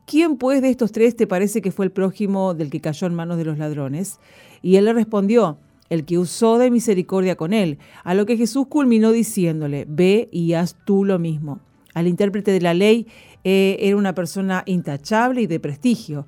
[0.06, 3.16] ¿Quién pues de estos tres te parece que fue el prójimo del que cayó en
[3.16, 4.20] manos de los ladrones?
[4.62, 5.58] Y él le respondió,
[5.90, 10.54] el que usó de misericordia con él, a lo que Jesús culminó diciéndole, ve y
[10.54, 11.60] haz tú lo mismo.
[11.96, 13.08] Al intérprete de la ley
[13.44, 16.28] eh, era una persona intachable y de prestigio.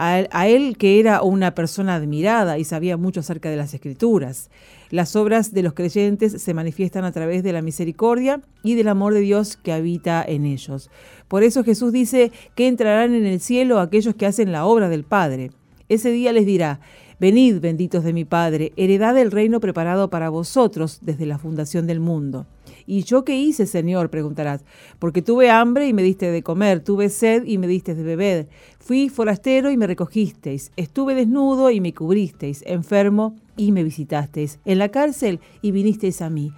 [0.00, 4.48] A él, que era una persona admirada y sabía mucho acerca de las escrituras.
[4.90, 9.12] Las obras de los creyentes se manifiestan a través de la misericordia y del amor
[9.12, 10.88] de Dios que habita en ellos.
[11.26, 15.02] Por eso Jesús dice que entrarán en el cielo aquellos que hacen la obra del
[15.02, 15.50] Padre.
[15.88, 16.78] Ese día les dirá,
[17.18, 21.98] Venid, benditos de mi Padre, heredad del reino preparado para vosotros desde la fundación del
[21.98, 22.46] mundo.
[22.90, 24.08] ¿Y yo qué hice, Señor?
[24.08, 24.64] preguntarás.
[24.98, 28.48] Porque tuve hambre y me diste de comer, tuve sed y me diste de beber,
[28.80, 34.78] fui forastero y me recogisteis, estuve desnudo y me cubristeis, enfermo y me visitasteis, en
[34.78, 36.50] la cárcel y vinisteis a mí.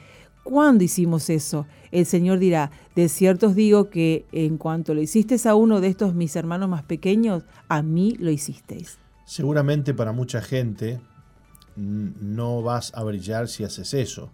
[0.45, 1.67] ¿Cuándo hicimos eso?
[1.91, 5.89] El Señor dirá, de cierto os digo que en cuanto lo hicisteis a uno de
[5.89, 8.99] estos mis hermanos más pequeños, a mí lo hicisteis.
[9.25, 11.01] Seguramente para mucha gente
[11.75, 14.31] no vas a brillar si haces eso.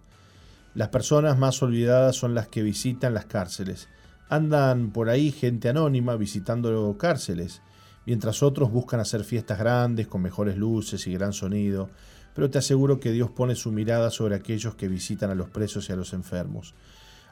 [0.77, 3.89] Las personas más olvidadas son las que visitan las cárceles.
[4.29, 7.63] Andan por ahí gente anónima visitando cárceles,
[8.05, 11.89] mientras otros buscan hacer fiestas grandes con mejores luces y gran sonido,
[12.35, 15.89] pero te aseguro que Dios pone su mirada sobre aquellos que visitan a los presos
[15.89, 16.75] y a los enfermos.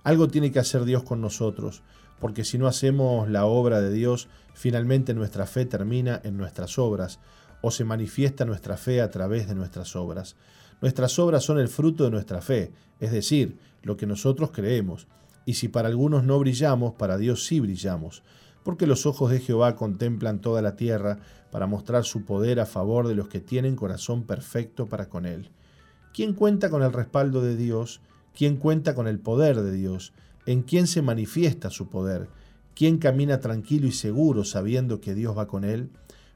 [0.04, 1.84] Algo tiene que hacer Dios con nosotros,
[2.20, 7.20] porque si no hacemos la obra de Dios, finalmente nuestra fe termina en nuestras obras,
[7.62, 10.36] o se manifiesta nuestra fe a través de nuestras obras.
[10.82, 15.08] Nuestras obras son el fruto de nuestra fe, es decir, lo que nosotros creemos.
[15.46, 18.24] Y si para algunos no brillamos, para Dios sí brillamos,
[18.64, 21.20] porque los ojos de Jehová contemplan toda la tierra
[21.52, 25.52] para mostrar su poder a favor de los que tienen corazón perfecto para con Él.
[26.14, 28.02] ¿Quién cuenta con el respaldo de Dios?
[28.34, 30.14] ¿Quién cuenta con el poder de Dios?
[30.46, 32.28] ¿En quién se manifiesta su poder?
[32.76, 35.90] ¿Quién camina tranquilo y seguro sabiendo que Dios va con él?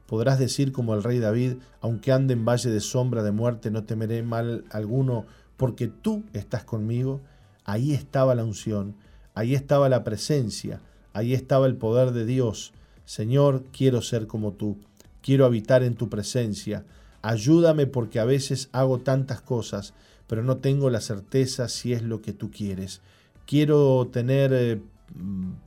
[0.09, 3.83] Podrás decir como el rey David, aunque ande en valle de sombra de muerte, no
[3.83, 7.21] temeré mal alguno, porque tú estás conmigo.
[7.63, 8.95] Ahí estaba la unción,
[9.35, 10.81] ahí estaba la presencia,
[11.13, 12.73] ahí estaba el poder de Dios.
[13.05, 14.79] Señor, quiero ser como tú,
[15.21, 16.85] quiero habitar en tu presencia.
[17.21, 19.93] Ayúdame porque a veces hago tantas cosas,
[20.25, 23.01] pero no tengo la certeza si es lo que tú quieres.
[23.45, 24.81] Quiero tener eh,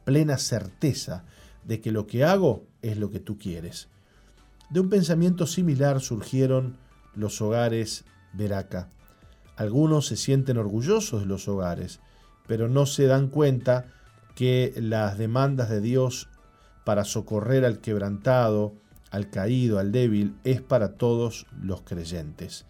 [0.03, 1.23] plena certeza
[1.65, 3.92] de que lo que hago es lo que tú quieres.
[4.73, 6.79] De un pensamiento similar surgieron
[7.15, 8.89] los hogares Veraca.
[9.55, 12.01] Algunos se sienten orgullosos de los hogares,
[12.47, 13.85] pero no se dan cuenta
[14.35, 16.31] que las demandas de Dios
[16.85, 18.73] para socorrer al quebrantado,
[19.11, 22.65] al caído, al débil, es para todos los creyentes.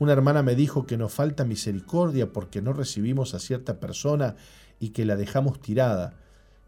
[0.00, 4.34] Una hermana me dijo que nos falta misericordia porque no recibimos a cierta persona
[4.80, 6.14] y que la dejamos tirada.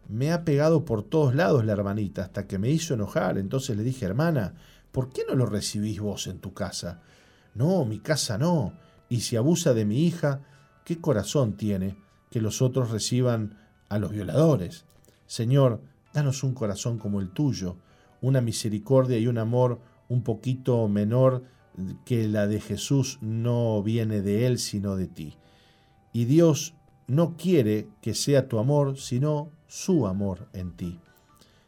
[0.07, 3.37] Me ha pegado por todos lados la hermanita hasta que me hizo enojar.
[3.37, 4.53] Entonces le dije, hermana,
[4.97, 7.03] ¿por qué no lo recibís vos en tu casa?
[7.53, 8.73] No, mi casa no.
[9.09, 10.41] Y si abusa de mi hija,
[10.85, 11.95] ¿qué corazón tiene
[12.31, 14.85] que los otros reciban a los violadores?
[15.27, 15.83] Señor,
[16.15, 17.75] danos un corazón como el tuyo,
[18.21, 21.43] una misericordia y un amor un poquito menor
[22.03, 25.37] que la de Jesús no viene de Él, sino de ti.
[26.11, 26.73] Y Dios
[27.05, 30.99] no quiere que sea tu amor, sino su amor en ti.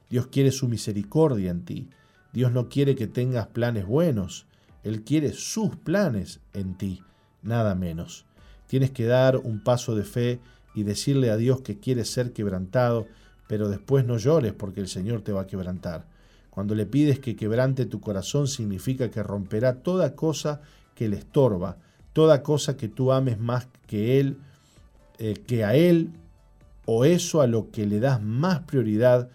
[0.09, 1.89] Dios quiere su misericordia en ti.
[2.33, 4.45] Dios no quiere que tengas planes buenos,
[4.83, 7.03] Él quiere sus planes en ti,
[7.41, 8.25] nada menos.
[8.67, 10.39] Tienes que dar un paso de fe
[10.75, 13.07] y decirle a Dios que quieres ser quebrantado,
[13.47, 16.05] pero después no llores porque el Señor te va a quebrantar.
[16.49, 20.61] Cuando le pides que quebrante tu corazón significa que romperá toda cosa
[20.93, 21.77] que le estorba,
[22.13, 24.37] toda cosa que tú ames más que Él,
[25.17, 26.11] eh, que a Él,
[26.85, 29.29] o eso a lo que le das más prioridad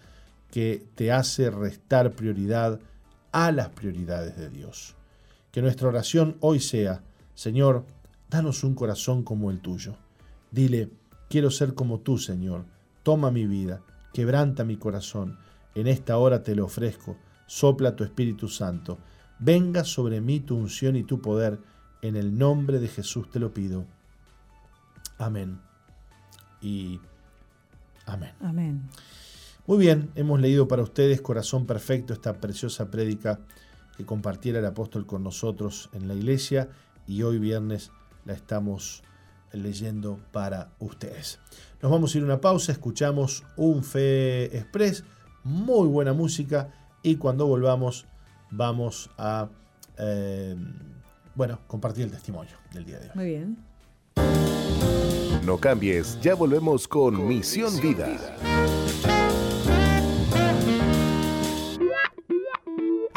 [0.55, 2.79] que te hace restar prioridad
[3.33, 4.95] a las prioridades de Dios.
[5.51, 7.03] Que nuestra oración hoy sea,
[7.33, 7.85] Señor,
[8.29, 9.97] danos un corazón como el tuyo.
[10.51, 10.91] Dile,
[11.29, 12.63] quiero ser como tú, Señor.
[13.03, 13.81] Toma mi vida,
[14.13, 15.37] quebranta mi corazón.
[15.75, 17.17] En esta hora te lo ofrezco.
[17.47, 18.97] Sopla tu Espíritu Santo.
[19.39, 21.59] Venga sobre mí tu unción y tu poder.
[22.01, 23.85] En el nombre de Jesús te lo pido.
[25.17, 25.59] Amén.
[26.61, 27.01] Y
[28.05, 28.31] amén.
[28.39, 28.89] Amén.
[29.67, 33.39] Muy bien, hemos leído para ustedes Corazón Perfecto, esta preciosa prédica
[33.97, 36.69] que compartiera el apóstol con nosotros en la iglesia
[37.07, 37.91] y hoy viernes
[38.25, 39.01] la estamos
[39.51, 41.39] leyendo para ustedes.
[41.81, 45.03] Nos vamos a ir a una pausa, escuchamos un Fe Express,
[45.43, 48.05] muy buena música y cuando volvamos
[48.51, 49.49] vamos a
[49.97, 50.55] eh,
[51.33, 53.11] bueno, compartir el testimonio del día de hoy.
[53.15, 53.57] Muy bien.
[55.43, 58.07] No cambies, ya volvemos con Misión Vida.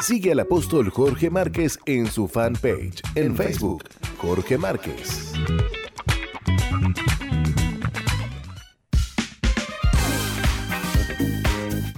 [0.09, 3.83] Sigue al apóstol Jorge Márquez en su fanpage en Facebook,
[4.17, 5.33] Jorge Márquez.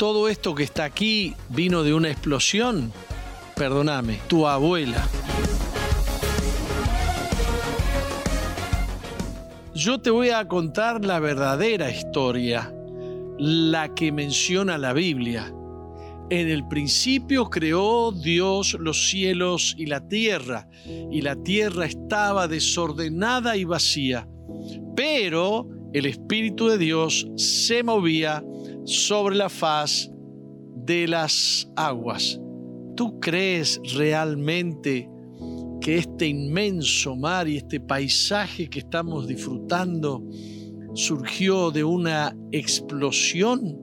[0.00, 2.90] Todo esto que está aquí vino de una explosión,
[3.54, 5.06] perdóname, tu abuela.
[9.74, 12.72] Yo te voy a contar la verdadera historia,
[13.36, 15.52] la que menciona la Biblia.
[16.30, 20.66] En el principio creó Dios los cielos y la tierra,
[21.10, 24.26] y la tierra estaba desordenada y vacía,
[24.96, 28.42] pero el Espíritu de Dios se movía
[28.84, 30.10] sobre la faz
[30.84, 32.40] de las aguas.
[32.96, 35.08] ¿Tú crees realmente
[35.80, 40.22] que este inmenso mar y este paisaje que estamos disfrutando
[40.94, 43.78] surgió de una explosión?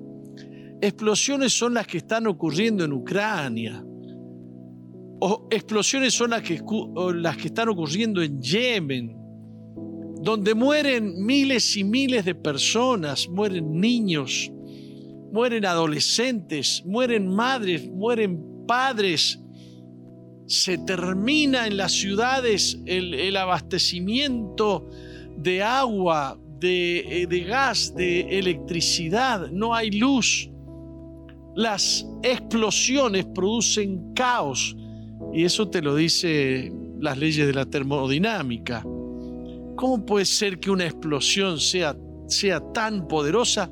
[0.82, 3.84] Explosiones son las que están ocurriendo en Ucrania.
[5.20, 6.62] O explosiones son las que,
[7.16, 9.18] las que están ocurriendo en Yemen,
[10.22, 14.52] donde mueren miles y miles de personas, mueren niños,
[15.32, 19.40] mueren adolescentes, mueren madres, mueren padres.
[20.46, 24.90] Se termina en las ciudades el, abastecimiento
[25.38, 30.50] de agua, de, eh, de gas, de electricidad, no hay luz.
[31.56, 34.76] Las explosiones producen caos
[35.34, 38.84] y eso te lo dice las leyes de la termodinámica.
[39.76, 41.96] ¿Cómo puede ser que una explosión sea,
[42.28, 43.70] sea tan poderosa?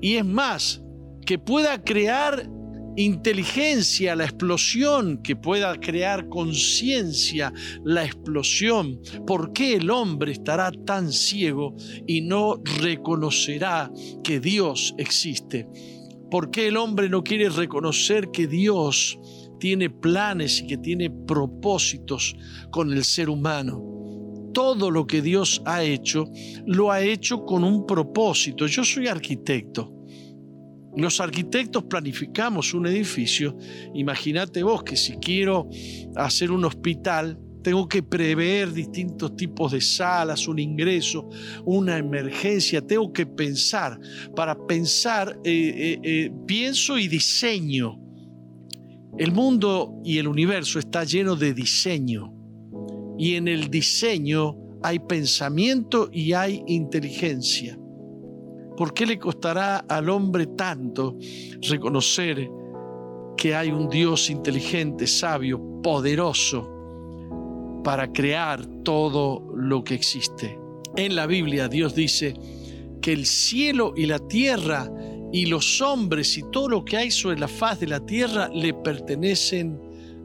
[0.00, 0.82] Y es más,
[1.30, 2.50] que pueda crear
[2.96, 7.52] inteligencia, la explosión, que pueda crear conciencia,
[7.84, 9.00] la explosión.
[9.28, 13.92] ¿Por qué el hombre estará tan ciego y no reconocerá
[14.24, 15.68] que Dios existe?
[16.32, 19.16] ¿Por qué el hombre no quiere reconocer que Dios
[19.60, 22.34] tiene planes y que tiene propósitos
[22.72, 23.80] con el ser humano?
[24.52, 26.28] Todo lo que Dios ha hecho,
[26.66, 28.66] lo ha hecho con un propósito.
[28.66, 29.99] Yo soy arquitecto
[30.96, 33.56] los arquitectos planificamos un edificio.
[33.94, 35.68] Imagínate vos que si quiero
[36.16, 41.28] hacer un hospital, tengo que prever distintos tipos de salas, un ingreso,
[41.64, 42.80] una emergencia.
[42.80, 43.98] Tengo que pensar.
[44.34, 47.98] Para pensar, eh, eh, eh, pienso y diseño.
[49.18, 52.34] El mundo y el universo está lleno de diseño.
[53.18, 57.79] Y en el diseño hay pensamiento y hay inteligencia.
[58.80, 61.18] ¿Por qué le costará al hombre tanto
[61.68, 62.50] reconocer
[63.36, 66.66] que hay un Dios inteligente, sabio, poderoso
[67.84, 70.58] para crear todo lo que existe?
[70.96, 72.32] En la Biblia Dios dice
[73.02, 74.90] que el cielo y la tierra
[75.30, 78.72] y los hombres y todo lo que hay sobre la faz de la tierra le
[78.72, 79.78] pertenecen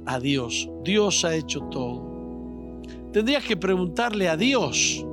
[0.06, 0.70] a Dios.
[0.82, 2.82] Dios ha hecho todo.
[3.12, 5.06] Tendrías que preguntarle a Dios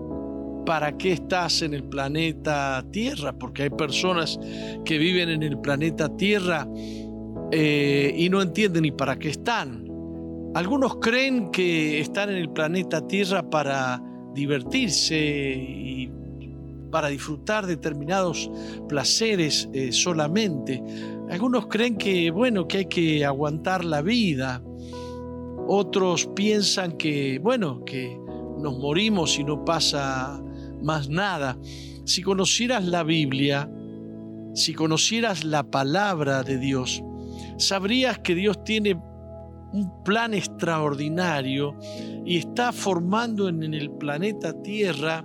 [0.64, 4.38] para qué estás en el planeta Tierra, porque hay personas
[4.84, 6.66] que viven en el planeta Tierra
[7.50, 9.86] eh, y no entienden ni para qué están.
[10.54, 14.02] Algunos creen que están en el planeta Tierra para
[14.34, 16.10] divertirse y
[16.90, 18.50] para disfrutar determinados
[18.88, 20.82] placeres eh, solamente.
[21.30, 24.62] Algunos creen que, bueno, que hay que aguantar la vida.
[25.66, 28.20] Otros piensan que, bueno, que
[28.58, 30.42] nos morimos y no pasa
[30.82, 31.58] más nada.
[32.04, 33.70] si conocieras la Biblia,
[34.54, 37.02] si conocieras la palabra de Dios,
[37.58, 39.00] sabrías que Dios tiene
[39.72, 41.76] un plan extraordinario
[42.24, 45.24] y está formando en el planeta Tierra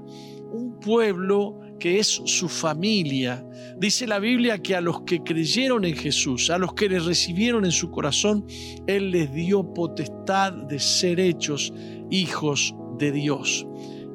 [0.51, 3.45] un pueblo que es su familia.
[3.77, 7.65] Dice la Biblia que a los que creyeron en Jesús, a los que le recibieron
[7.65, 8.45] en su corazón,
[8.87, 11.73] Él les dio potestad de ser hechos
[12.09, 13.67] hijos de Dios.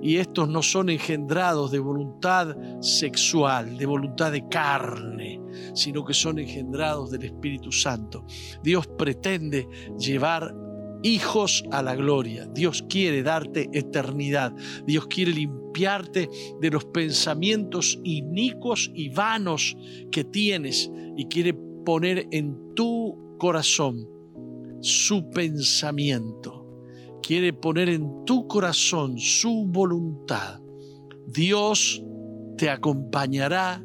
[0.03, 5.41] Y estos no son engendrados de voluntad sexual, de voluntad de carne,
[5.75, 8.25] sino que son engendrados del Espíritu Santo.
[8.63, 10.55] Dios pretende llevar
[11.03, 12.47] hijos a la gloria.
[12.47, 14.53] Dios quiere darte eternidad.
[14.87, 16.29] Dios quiere limpiarte
[16.61, 19.77] de los pensamientos inicuos y vanos
[20.11, 24.09] que tienes y quiere poner en tu corazón
[24.81, 26.62] su pensamiento.
[27.23, 30.61] Quiere poner en tu corazón su voluntad.
[31.27, 32.03] Dios
[32.57, 33.83] te acompañará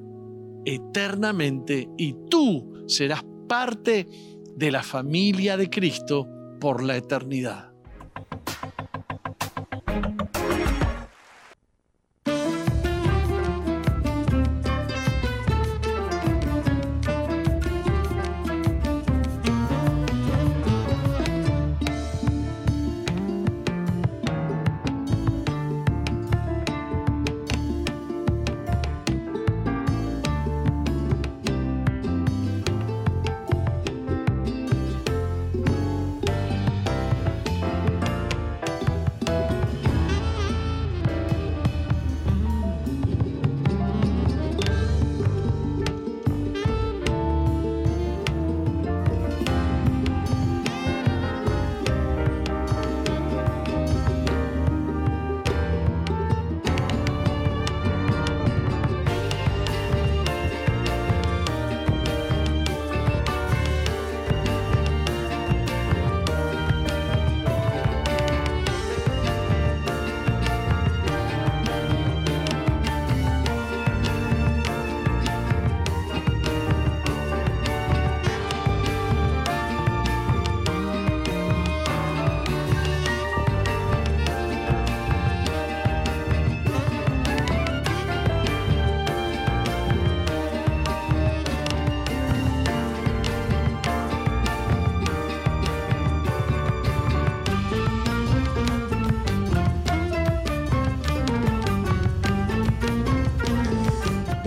[0.65, 4.07] eternamente y tú serás parte
[4.55, 6.27] de la familia de Cristo
[6.59, 7.71] por la eternidad.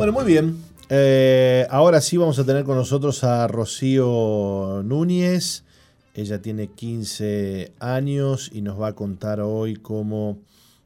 [0.00, 0.56] Bueno, muy bien.
[0.88, 5.62] Eh, ahora sí vamos a tener con nosotros a Rocío Núñez.
[6.14, 10.38] Ella tiene 15 años y nos va a contar hoy cómo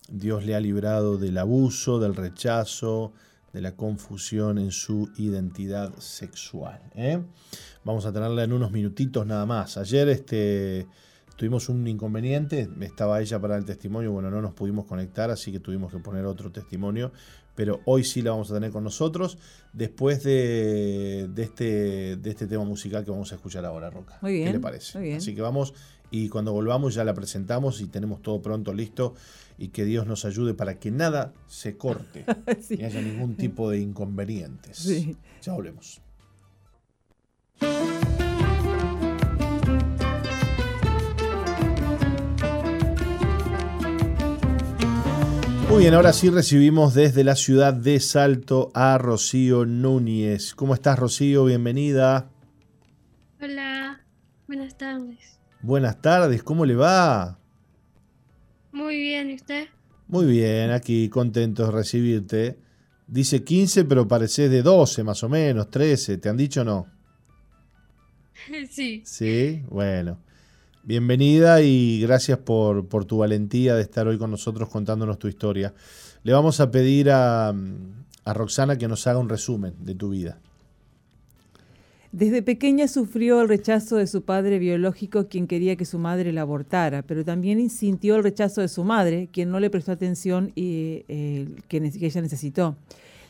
[0.09, 3.12] Dios le ha librado del abuso, del rechazo,
[3.53, 6.81] de la confusión en su identidad sexual.
[6.97, 7.23] ¿eh?
[7.85, 9.79] Vamos a tenerla en unos minutitos nada más.
[9.79, 10.89] Ayer este,
[11.37, 15.61] tuvimos un inconveniente, estaba ella para el testimonio, bueno, no nos pudimos conectar, así que
[15.61, 17.12] tuvimos que poner otro testimonio
[17.55, 19.38] pero hoy sí la vamos a tener con nosotros
[19.72, 24.18] después de, este, de este tema musical que vamos a escuchar ahora, Roca.
[24.22, 24.46] Muy bien.
[24.46, 25.14] ¿Qué le parece?
[25.14, 25.74] Así que vamos
[26.11, 29.14] y cuando volvamos ya la presentamos y tenemos todo pronto listo
[29.59, 32.24] y que Dios nos ayude para que nada se corte,
[32.70, 34.88] ni haya ningún tipo de inconvenientes.
[35.42, 36.00] Ya volvemos.
[45.75, 50.55] Muy bien, ahora sí recibimos desde la ciudad de Salto a Rocío Núñez.
[50.55, 51.47] ¿Cómo estás, Rocío?
[51.47, 52.31] Bienvenida.
[53.43, 54.01] Hola,
[54.47, 55.41] buenas tardes.
[55.62, 57.41] Buenas tardes, ¿cómo le va?
[58.70, 59.66] Muy bien, ¿y usted?
[60.07, 62.59] Muy bien, aquí contentos de recibirte.
[63.09, 66.18] Dice 15, pero pareces de 12 más o menos, 13.
[66.18, 66.87] ¿Te han dicho o no?
[68.70, 69.03] Sí.
[69.05, 70.20] Sí, bueno.
[70.87, 75.72] Bienvenida y gracias por, tu valentía de estar hoy con nosotros contándonos tu historia.
[76.24, 77.55] Le vamos a pedir a,
[78.26, 80.39] Roxana que nos haga un resumen de tu vida.
[82.12, 86.43] Desde pequeña sufrió el rechazo de su padre biológico, quien quería que su madre la
[86.43, 91.07] abortara, pero también sintió el rechazo de su madre, quien no le prestó atención y
[91.09, 92.76] eh, que ella necesitó.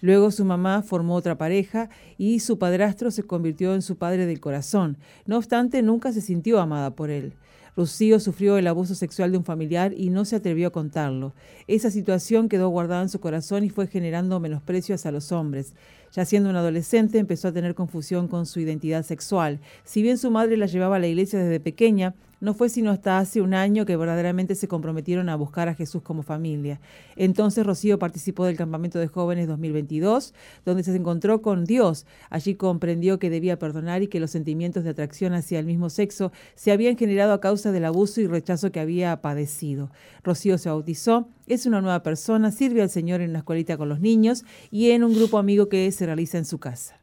[0.01, 1.89] Luego su mamá formó otra pareja
[2.19, 4.99] y su padrastro se convirtió en su padre del corazón.
[5.25, 7.33] No obstante, nunca se sintió amada por él.
[7.77, 11.35] Rocío sufrió el abuso sexual de un familiar y no se atrevió a contarlo.
[11.67, 15.75] Esa situación quedó guardada en su corazón y fue generando menosprecio hacia los hombres.
[16.13, 19.61] Ya siendo un adolescente empezó a tener confusión con su identidad sexual.
[19.83, 22.15] Si bien su madre la llevaba a la iglesia desde pequeña,
[22.45, 26.03] no fue sino hasta hace un año que verdaderamente se comprometieron a buscar a Jesús
[26.03, 26.79] como familia.
[27.17, 30.35] Entonces Rocío participó del campamento de jóvenes 2022,
[30.67, 32.05] donde se encontró con Dios.
[32.29, 36.33] Allí comprendió que debía perdonar y que los sentimientos de atracción hacia el mismo sexo
[36.55, 39.91] se habían generado a causa del abuso y rechazo que había padecido.
[40.23, 44.01] Rocío se bautizó, es una nueva persona, sirve al Señor en una escuelita con los
[44.01, 47.01] niños y en un grupo amigo que se realiza en su casa.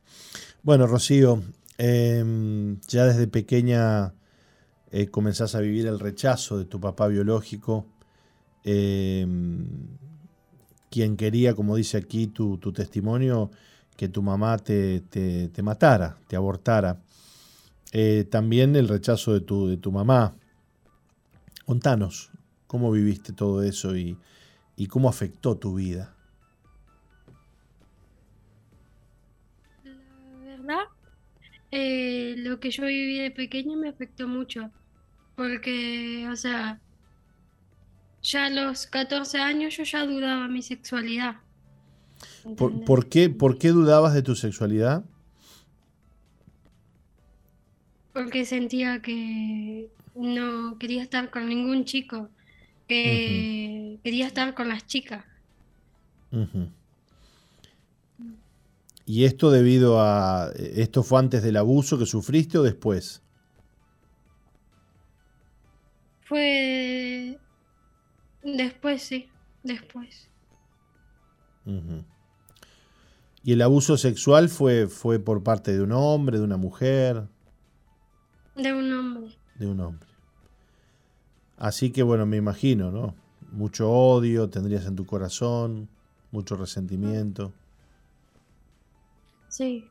[0.62, 1.42] Bueno, Rocío,
[1.80, 4.14] em, ya desde pequeña
[4.92, 7.88] eh, comenzás a vivir el rechazo de tu papá biológico,
[8.66, 9.66] em,
[10.90, 13.52] quien quería, como dice aquí tu, testimonio,
[13.96, 15.02] que tu mamá te,
[15.64, 17.00] matara, te abortara.
[17.94, 20.36] Eh, también el rechazo de tu, de tu mamá.
[21.66, 22.32] Contanos,
[22.68, 24.18] ¿cómo viviste todo eso y,
[24.90, 26.14] cómo afectó tu vida?
[29.86, 30.84] La verdad,
[31.72, 34.70] eh, lo que yo viví de pequeño me afectó mucho.
[35.36, 36.80] Porque, o sea,
[38.22, 41.36] ya a los 14 años yo ya dudaba mi sexualidad.
[42.56, 45.04] ¿Por, qué, ¿Por qué dudabas de tu sexualidad?
[48.14, 52.30] Porque sentía que no quería estar con ningún chico,
[52.88, 55.24] que quería estar con las chicas.
[59.06, 60.52] ¿Y esto debido a...
[60.56, 63.22] ¿Esto fue antes del abuso que sufriste o después?
[66.32, 67.38] Fue
[68.42, 69.28] después, sí,
[69.64, 70.30] después.
[73.44, 77.28] ¿Y el abuso sexual fue, fue por parte de un hombre, de una mujer?
[78.56, 79.36] De un hombre.
[79.56, 80.08] De un hombre.
[81.58, 83.14] Así que bueno, me imagino, ¿no?
[83.52, 85.90] Mucho odio tendrías en tu corazón,
[86.32, 87.52] mucho resentimiento.
[89.50, 89.86] Sí.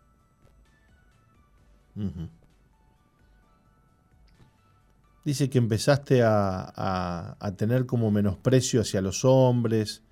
[5.31, 10.03] Dice que empezaste a, tener como menosprecio hacia los hombres,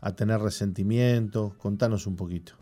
[0.00, 1.56] a tener resentimiento.
[1.58, 2.52] Contanos un poquito.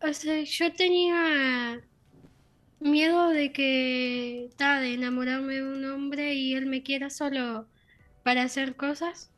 [0.00, 1.82] O sea, yo tenía
[2.80, 7.68] miedo de que, ta, de enamorarme de un hombre y él me quiera solo
[8.22, 9.30] para hacer cosas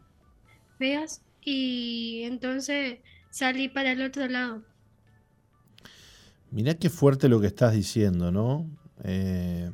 [0.79, 4.63] feas y entonces salí para el otro lado.
[6.51, 8.67] Mirá qué fuerte lo que estás diciendo, ¿no?
[9.05, 9.71] Eh,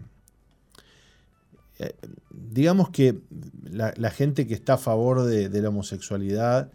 [1.79, 1.95] eh,
[2.31, 3.21] digamos que
[3.65, 6.71] la, gente que está a favor de, la homosexualidad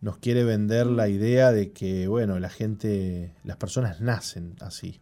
[0.00, 5.00] nos quiere vender la idea de que, bueno, la gente, las personas nacen así.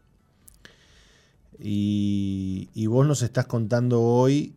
[1.58, 4.54] Y, vos nos estás contando hoy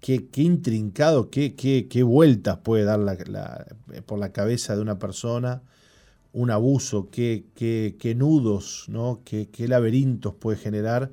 [0.00, 3.00] qué, intrincado, qué, qué, vueltas puede dar
[4.06, 5.62] por la cabeza de una persona
[6.34, 9.22] un abuso, qué, qué, nudos, ¿no?
[9.24, 11.12] qué, laberintos puede generar,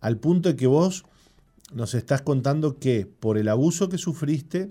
[0.00, 1.04] al punto de que vos
[1.72, 4.70] nos estás contando que por el abuso que sufriste,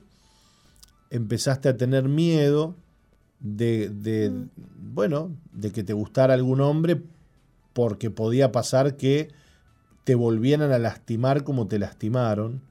[1.12, 2.76] empezaste a tener miedo
[3.40, 4.50] de, de mm.
[4.94, 7.02] bueno, de que te gustara algún hombre
[7.74, 9.30] porque podía pasar que
[10.04, 12.62] te volvieran a lastimar como te lastimaron.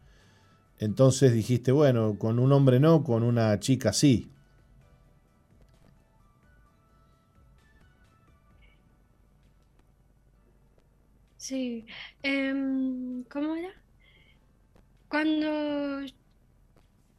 [0.78, 4.30] Entonces dijiste, bueno, con un hombre no, con una chica sí.
[11.50, 11.84] Sí.
[12.22, 13.72] Em, ¿cómo era?
[15.08, 16.06] Cuando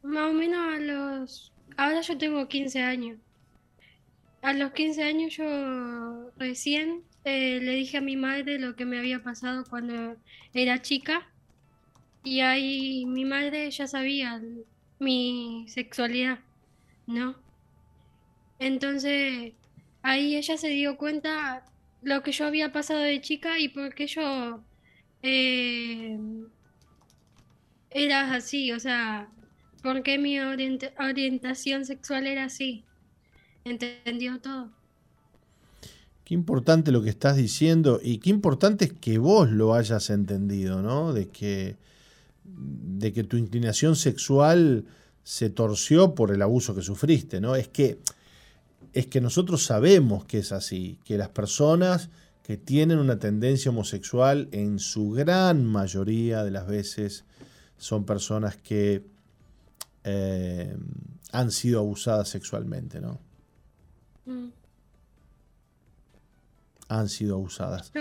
[0.02, 1.52] más o menos a los...
[1.76, 3.18] Ahora yo tengo 15 años.
[4.40, 8.98] A los 15 años yo recién eh, le dije a mi madre lo que me
[8.98, 10.16] había pasado cuando
[10.54, 11.28] era chica.
[12.24, 14.40] Y ahí mi madre ya sabía
[14.98, 16.38] mi sexualidad,
[17.06, 17.36] ¿no?
[18.58, 19.52] Entonces
[20.00, 21.66] ahí ella se dio cuenta
[22.02, 24.60] lo que yo había pasado de chica y por qué yo
[25.22, 26.18] eh,
[27.90, 29.28] era así, o sea,
[29.82, 32.84] por qué mi orientación sexual era así.
[33.64, 34.70] Entendió todo.
[36.24, 40.82] Qué importante lo que estás diciendo y qué importante es que vos lo hayas entendido,
[40.82, 41.12] ¿no?
[41.12, 41.76] De que,
[42.44, 44.84] de que tu inclinación sexual
[45.24, 47.54] se torció por el abuso que sufriste, ¿no?
[47.54, 47.98] Es que
[48.92, 52.10] es que nosotros sabemos que es así, que las personas
[52.42, 57.24] que tienen una tendencia homosexual en su gran mayoría de las veces
[57.78, 59.04] son personas que
[60.04, 60.76] eh,
[61.30, 63.20] han sido abusadas sexualmente, ¿no?
[64.26, 64.48] Mm.
[66.88, 67.92] Han sido abusadas.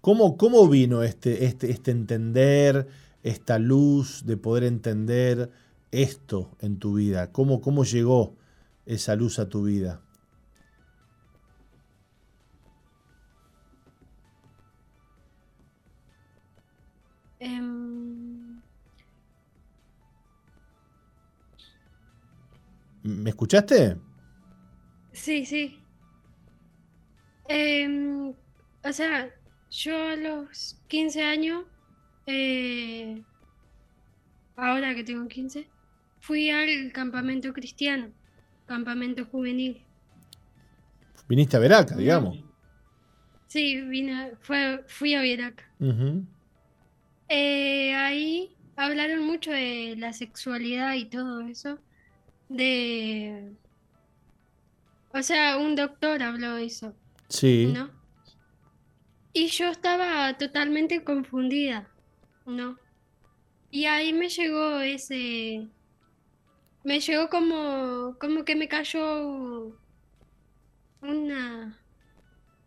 [0.00, 2.86] ¿Cómo, cómo vino este, este, este entender,
[3.24, 5.50] esta luz de poder entender
[5.90, 7.32] esto en tu vida?
[7.32, 8.36] ¿Cómo, cómo llegó
[8.84, 10.00] esa luz a tu vida?
[17.38, 18.60] Em,
[23.02, 23.96] ¿Me escuchaste?
[25.12, 25.78] sí, sí.
[27.48, 29.30] Em, o sea,
[29.70, 31.64] yo a los 15 años,
[32.26, 33.22] eh,
[34.56, 35.68] ahora que tengo 15,
[36.20, 38.10] fui al campamento cristiano,
[38.66, 39.84] campamento juvenil.
[41.28, 42.36] Viniste a ver acá, digamos.
[43.48, 45.64] Sí, vine, fue, fui a Veraca.
[45.80, 46.24] Ujú.
[47.28, 51.78] Eh, ahí hablaron mucho de la sexualidad y todo eso.
[52.48, 53.52] De...
[55.12, 56.94] O sea, un doctor habló de eso,
[57.28, 57.66] Sí.
[57.72, 57.90] ¿no?
[59.32, 61.88] Y yo estaba totalmente confundida,
[62.44, 62.78] ¿no?
[63.70, 65.68] Y ahí me llegó ese...
[66.84, 69.76] Me llegó como, como que me cayó
[71.00, 71.76] una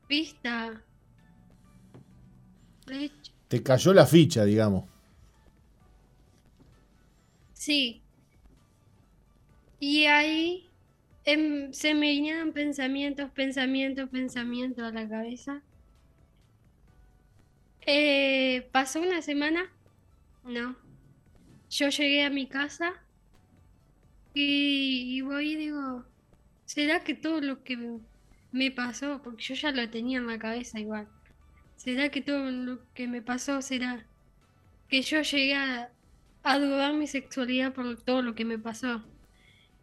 [0.08, 0.84] pista.
[2.86, 3.32] Leche.
[3.50, 4.86] Te cayó la ficha, digamos.
[7.54, 8.02] Sí.
[9.80, 10.70] Y ahí
[11.26, 15.64] em, se me vinieron pensamientos, pensamientos, pensamientos a la cabeza.
[17.86, 19.70] Eh, pasó una semana,
[20.44, 20.78] no.
[21.70, 22.94] Yo llegué a mi casa
[24.34, 26.06] y, y voy y digo,
[26.66, 27.78] ¿será que todo lo que
[28.52, 31.08] me- pasó, porque yo ya lo tenía en la cabeza igual,
[31.80, 34.06] ¿será que todo lo que me pasó será
[34.90, 35.90] que yo llegué a,
[36.44, 39.02] a dudar mi sexualidad por todo lo que me pasó?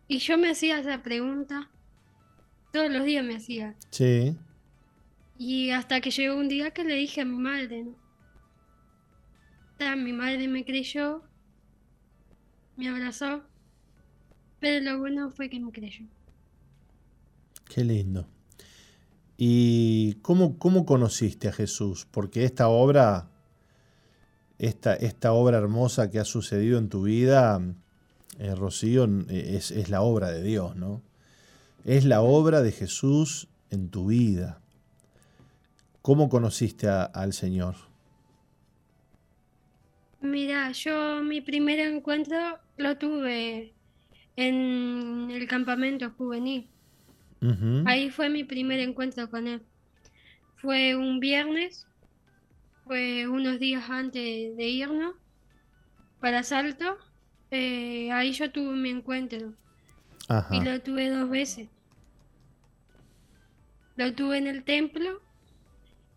[0.06, 1.70] Y yo me hacía esa pregunta,
[2.70, 3.74] todos los días me hacía.
[3.90, 4.36] Sí.
[5.38, 7.96] Y hasta que llegó un día que le dije a mi madre, ¿no?
[9.96, 11.22] Mi madre me creyó,
[12.76, 13.42] me abrazó,
[14.60, 16.06] pero lo bueno fue que me creyó.
[17.68, 18.28] Qué lindo.
[19.36, 22.06] ¿Y cómo, cómo conociste a Jesús?
[22.10, 23.28] Porque esta obra,
[24.58, 27.60] esta, esta obra hermosa que ha sucedido en tu vida,
[28.38, 31.02] eh, Rocío, es, es la obra de Dios, ¿no?
[31.84, 34.60] Es la obra de Jesús en tu vida.
[36.02, 37.74] ¿Cómo conociste al Señor?
[40.20, 43.74] Mira, yo mi primer encuentro lo tuve
[44.36, 46.68] en el campamento juvenil.
[47.86, 49.62] Ahí fue mi primer encuentro con él.
[50.56, 51.86] Fue un viernes,
[52.84, 55.14] fue unos días antes de irnos
[56.20, 56.96] para Salto.
[57.50, 59.54] eh, ahí yo tuve mi encuentro
[60.28, 60.54] Ajá.
[60.56, 61.68] y lo tuve dos veces.
[63.96, 65.22] Lo tuve en el templo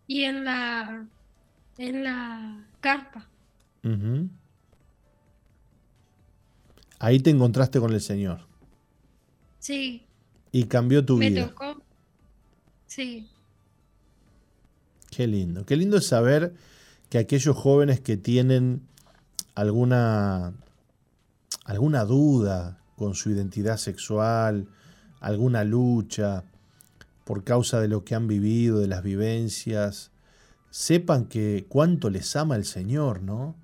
[0.06, 1.06] y en la
[1.78, 3.26] en la carpa.
[6.98, 8.40] Ahí te encontraste con el Señor
[9.58, 10.02] Sí,
[10.52, 11.48] y cambió tu me vida.
[11.48, 11.82] tocó.
[12.86, 13.28] Sí,
[15.10, 15.66] Qué lindo.
[15.66, 16.54] Qué lindo es saber
[17.08, 18.82] que aquellos jóvenes que tienen
[19.54, 20.54] alguna,
[21.64, 24.68] alguna duda con su identidad sexual,
[25.20, 26.44] alguna lucha
[27.24, 30.10] por causa de lo que han vivido, de las vivencias,
[30.70, 33.56] sepan que cuánto les ama el Señor, ¿no?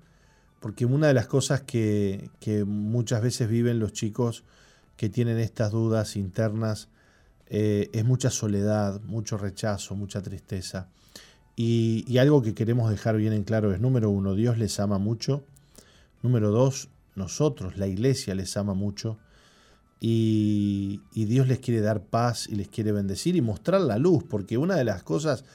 [0.59, 4.43] Porque una de las cosas que, que muchas veces viven los chicos
[4.97, 6.89] que tienen estas dudas internas
[7.49, 10.89] eh, es mucha soledad, mucho rechazo, mucha tristeza.
[11.55, 15.43] Y, algo que queremos dejar bien en claro es, número uno, Dios les ama mucho.
[16.21, 19.17] Número dos, nosotros, la iglesia, les ama mucho.
[19.99, 24.23] Y, y Dios les quiere dar paz y les quiere bendecir y mostrar la luz,
[24.23, 25.45] porque una de las cosas,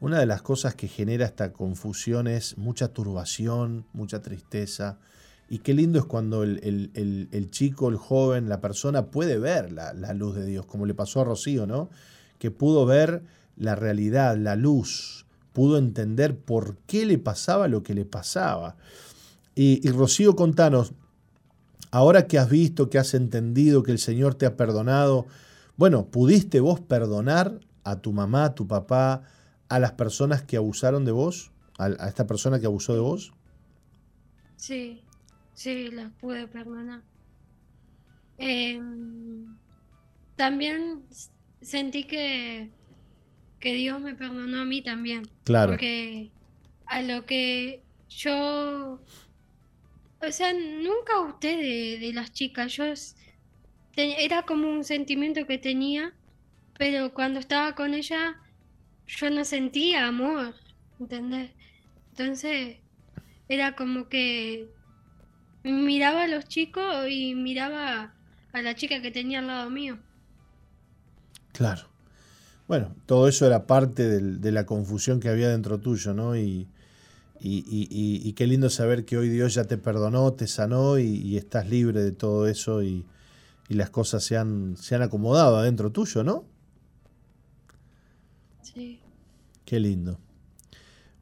[0.00, 4.98] una de las cosas que genera esta confusión es mucha turbación, mucha tristeza.
[5.48, 6.60] Y qué lindo es cuando el,
[6.94, 10.86] el- el- chico, el joven, la persona puede ver la, la luz de Dios, como
[10.86, 11.90] le pasó a Rocío, ¿no?
[12.38, 13.22] Que pudo ver
[13.56, 18.76] la realidad, la luz, pudo entender por qué le pasaba lo que le pasaba.
[19.54, 20.92] Y, y Rocío, contanos,
[21.90, 25.26] ahora que has visto, que has entendido, que el Señor te ha perdonado,
[25.76, 29.22] bueno, ¿pudiste vos perdonar a tu mamá, a tu papá,
[29.68, 31.52] a las personas que abusaron de vos?
[31.78, 33.32] ¿A, a esta persona que abusó de vos?
[34.56, 35.03] sí,
[35.54, 37.02] sí, las pude perdonar.
[38.38, 39.46] Em,
[40.36, 41.04] también
[41.60, 42.70] sentí que,
[43.60, 45.22] que Dios me perdonó a mí también.
[45.44, 45.72] Claro.
[45.72, 46.30] Porque
[46.86, 49.00] a lo que yo,
[50.20, 52.84] o sea, nunca gusté de, de las chicas, yo
[53.94, 56.12] te- era como un sentimiento que tenía,
[56.78, 58.36] pero cuando estaba con ella
[59.06, 60.54] yo no sentía amor,
[60.98, 61.50] ¿entendés?
[62.10, 62.78] Entonces
[63.48, 64.68] era como que
[65.72, 68.14] miraba a los chicos y miraba
[68.52, 69.98] a la chica que tenía al lado mío.
[71.52, 71.82] Claro.
[72.68, 76.36] Bueno, todo eso era parte de la confusión que había dentro tuyo, ¿no?
[76.36, 76.68] Y,
[77.40, 82.02] y, qué lindo saber que hoy Dios ya te perdonó, te sanó y, estás libre
[82.02, 83.04] de todo eso y,
[83.68, 86.44] las cosas se han, se han acomodado adentro tuyo, ¿no?
[88.62, 89.00] Sí.
[89.64, 90.18] Qué lindo.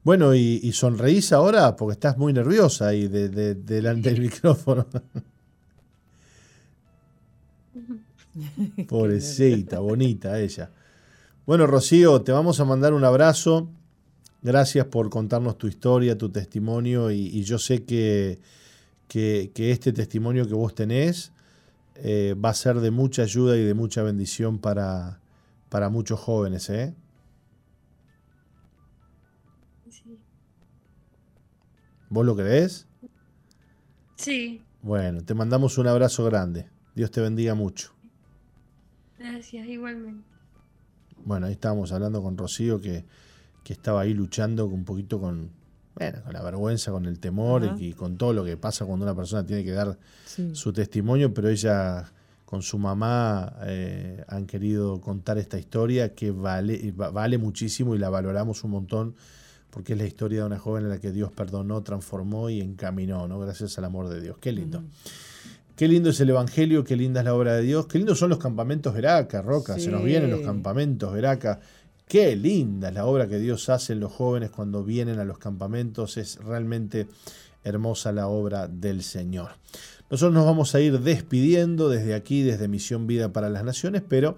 [0.05, 4.87] Bueno, y, sonreís ahora porque estás muy nerviosa ahí delante del micrófono.
[8.89, 10.71] Pobrecita, bonita ella.
[11.47, 13.69] Bueno, Rocío, te vamos a mandar un abrazo.
[14.43, 18.41] Gracias por contarnos tu historia, tu testimonio y, yo sé que,
[19.07, 21.31] que, este testimonio que vos tenés
[21.95, 25.21] eh, va a ser de mucha ayuda y de mucha bendición para,
[25.69, 26.69] para muchos jóvenes.
[26.71, 26.93] ¿eh?
[32.13, 32.87] ¿Vos lo crees?
[34.17, 34.63] Sí.
[34.83, 36.67] Bueno, te mandamos un abrazo grande.
[36.95, 37.95] Dios te bendiga mucho.
[39.19, 40.23] Gracias, igualmente.
[41.25, 43.07] Bueno, ahí estábamos hablando con Rocío que,
[43.65, 45.53] estaba ahí luchando un poquito con,
[45.95, 49.17] bueno, con la vergüenza, con el temor y, con todo lo que pasa cuando una
[49.17, 49.99] persona tiene que dar
[50.53, 52.13] su testimonio, pero ella
[52.45, 58.11] con su mamá eh, han querido contar esta historia que vale, vale muchísimo y la
[58.11, 59.15] valoramos un montón
[59.73, 63.27] porque es la historia de una joven en la que Dios perdonó, transformó y encaminó,
[63.27, 63.41] ¿no?
[63.41, 64.37] Gracias al amor de Dios.
[64.39, 64.83] Qué lindo.
[65.75, 68.29] Qué lindo es el Evangelio, qué linda es la obra de Dios, qué lindos son
[68.29, 71.59] los campamentos Veraca, Roca, se nos vienen los campamentos Veraca.
[72.07, 75.39] Qué linda es la obra que Dios hace en los jóvenes cuando vienen a los
[75.39, 77.09] campamentos, es realmente
[77.65, 79.53] hermosa la obra del Señor.
[80.11, 84.37] Nosotros nos vamos a ir despidiendo desde aquí, desde Misión Vida para las Naciones, pero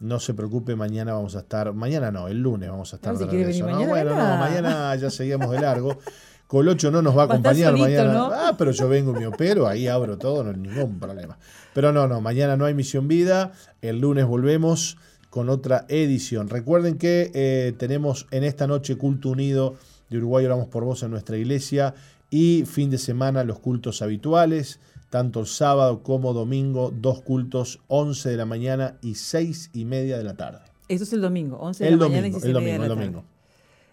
[0.00, 3.26] no se preocupe, mañana vamos a estar, mañana no, el lunes vamos a estar de
[3.26, 3.64] regreso.
[3.64, 5.98] Mañana, bueno, no, mañana ya seguimos de largo.
[6.46, 8.28] Colocho no nos va a acompañar mañana.
[8.32, 11.38] Ah, pero yo vengo y me opero, ahí abro todo, no hay ningún problema.
[11.72, 14.98] Pero no, no, mañana no hay Misión Vida, el lunes volvemos
[15.30, 16.48] con otra edición.
[16.48, 19.74] Recuerden que eh, tenemos en esta noche culto unido
[20.10, 21.94] de Uruguay Oramos por Vos en nuestra iglesia
[22.30, 24.78] y fin de semana los cultos habituales
[25.14, 30.18] tanto el sábado como domingo, dos cultos, 11 de la mañana y 6 y media
[30.18, 30.58] de la tarde.
[30.88, 33.00] Eso es el domingo, 11 de la mañana y 6 y media de la tarde.
[33.00, 33.24] Domingo.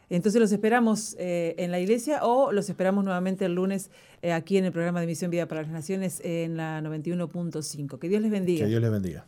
[0.09, 3.91] Entonces los esperamos eh, en la iglesia o los esperamos nuevamente el lunes
[4.23, 7.99] eh, aquí en el programa de Misión Vida para las Naciones en la 91.5.
[7.99, 8.65] Que Dios les bendiga.
[8.65, 9.27] Que Dios les bendiga.